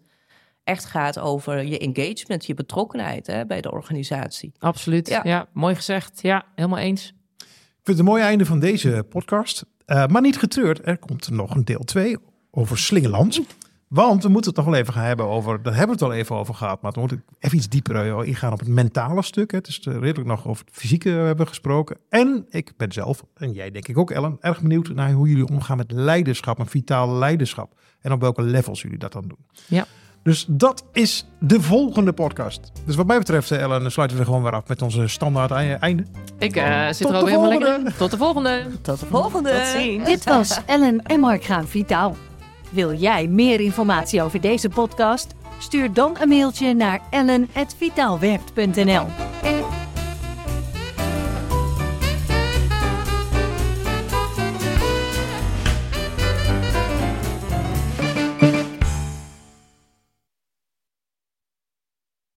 echt 0.63 0.85
gaat 0.85 1.19
over 1.19 1.63
je 1.63 1.79
engagement, 1.79 2.45
je 2.45 2.53
betrokkenheid 2.53 3.27
hè, 3.27 3.45
bij 3.45 3.61
de 3.61 3.71
organisatie. 3.71 4.51
Absoluut. 4.59 5.07
Ja. 5.07 5.21
Ja. 5.23 5.47
mooi 5.53 5.75
gezegd. 5.75 6.19
Ja, 6.21 6.45
helemaal 6.55 6.79
eens. 6.79 7.13
Ik 7.79 7.85
vind 7.85 7.97
het 7.97 8.07
een 8.07 8.13
mooi 8.13 8.23
einde 8.23 8.45
van 8.45 8.59
deze 8.59 9.05
podcast. 9.09 9.65
Eh, 9.85 10.07
maar 10.07 10.21
niet 10.21 10.37
getreurd, 10.37 10.79
er 10.83 10.97
komt 10.97 11.29
nog 11.29 11.55
een 11.55 11.65
deel 11.65 11.83
2 11.83 12.17
over 12.51 12.77
Slingeland. 12.77 13.41
Want 13.87 14.23
we 14.23 14.29
moeten 14.29 14.51
het 14.51 14.59
nog 14.59 14.69
wel 14.69 14.79
even 14.79 14.93
gaan 14.93 15.03
hebben 15.03 15.25
over, 15.25 15.63
daar 15.63 15.75
hebben 15.75 15.97
we 15.97 16.03
het 16.03 16.11
al 16.13 16.19
even 16.19 16.35
over 16.35 16.53
gehad, 16.53 16.81
maar 16.81 16.91
we 16.91 16.99
moeten 16.99 17.23
even 17.39 17.57
iets 17.57 17.69
dieper 17.69 17.95
eh, 17.95 18.27
ingaan 18.27 18.51
op 18.53 18.59
het 18.59 18.67
mentale 18.67 19.21
stuk. 19.21 19.51
Het 19.51 19.67
is 19.67 19.79
eh, 19.79 19.93
redelijk 19.93 20.27
nog 20.27 20.47
over 20.47 20.65
het 20.65 20.75
fysieke 20.75 21.09
hebben 21.09 21.47
gesproken. 21.47 21.97
En 22.09 22.45
ik 22.49 22.73
ben 22.77 22.91
zelf, 22.91 23.23
en 23.33 23.51
jij 23.51 23.71
denk 23.71 23.87
ik 23.87 23.97
ook 23.97 24.11
Ellen, 24.11 24.37
erg 24.39 24.61
benieuwd 24.61 24.89
naar 24.89 25.11
hoe 25.11 25.27
jullie 25.27 25.47
omgaan 25.47 25.77
met 25.77 25.91
leiderschap, 25.91 26.59
een 26.59 26.67
vitaal 26.67 27.13
leiderschap. 27.13 27.79
En 28.01 28.11
op 28.11 28.21
welke 28.21 28.41
levels 28.41 28.81
jullie 28.81 28.97
dat 28.97 29.11
dan 29.11 29.27
doen. 29.27 29.45
Ja. 29.67 29.85
Dus 30.23 30.45
dat 30.47 30.83
is 30.93 31.25
de 31.39 31.61
volgende 31.61 32.13
podcast. 32.13 32.71
Dus 32.85 32.95
wat 32.95 33.07
mij 33.07 33.17
betreft, 33.17 33.51
eh, 33.51 33.61
Ellen, 33.61 33.91
sluiten 33.91 34.17
we 34.17 34.23
er 34.23 34.29
gewoon 34.29 34.43
weer 34.43 34.53
af 34.55 34.67
met 34.67 34.81
onze 34.81 35.07
standaard 35.07 35.51
ei- 35.51 35.73
einde. 35.79 36.03
Ik 36.37 36.55
eh, 36.55 36.87
zit 36.87 36.97
Tot 36.97 37.09
er 37.11 37.15
ook 37.17 37.23
de 37.23 37.29
helemaal 37.29 37.49
lekker 37.49 37.67
volgende. 37.67 37.89
in. 37.91 37.95
Tot 37.97 38.11
de 38.11 38.17
volgende. 38.17 38.65
Tot 38.81 38.99
de 38.99 39.05
volgende! 39.05 39.51
Tot 39.51 39.65
ziens. 39.81 40.05
Dit 40.05 40.23
was 40.23 40.59
Ellen 40.65 41.01
en 41.03 41.19
Mark 41.19 41.43
gaan 41.43 41.67
vitaal. 41.67 42.15
Wil 42.69 42.93
jij 42.93 43.27
meer 43.27 43.59
informatie 43.59 44.21
over 44.23 44.41
deze 44.41 44.69
podcast? 44.69 45.27
Stuur 45.59 45.93
dan 45.93 46.17
een 46.19 46.29
mailtje 46.29 46.73
naar 46.73 46.99
ellen.vitaalwerkt.nl. 47.09 49.05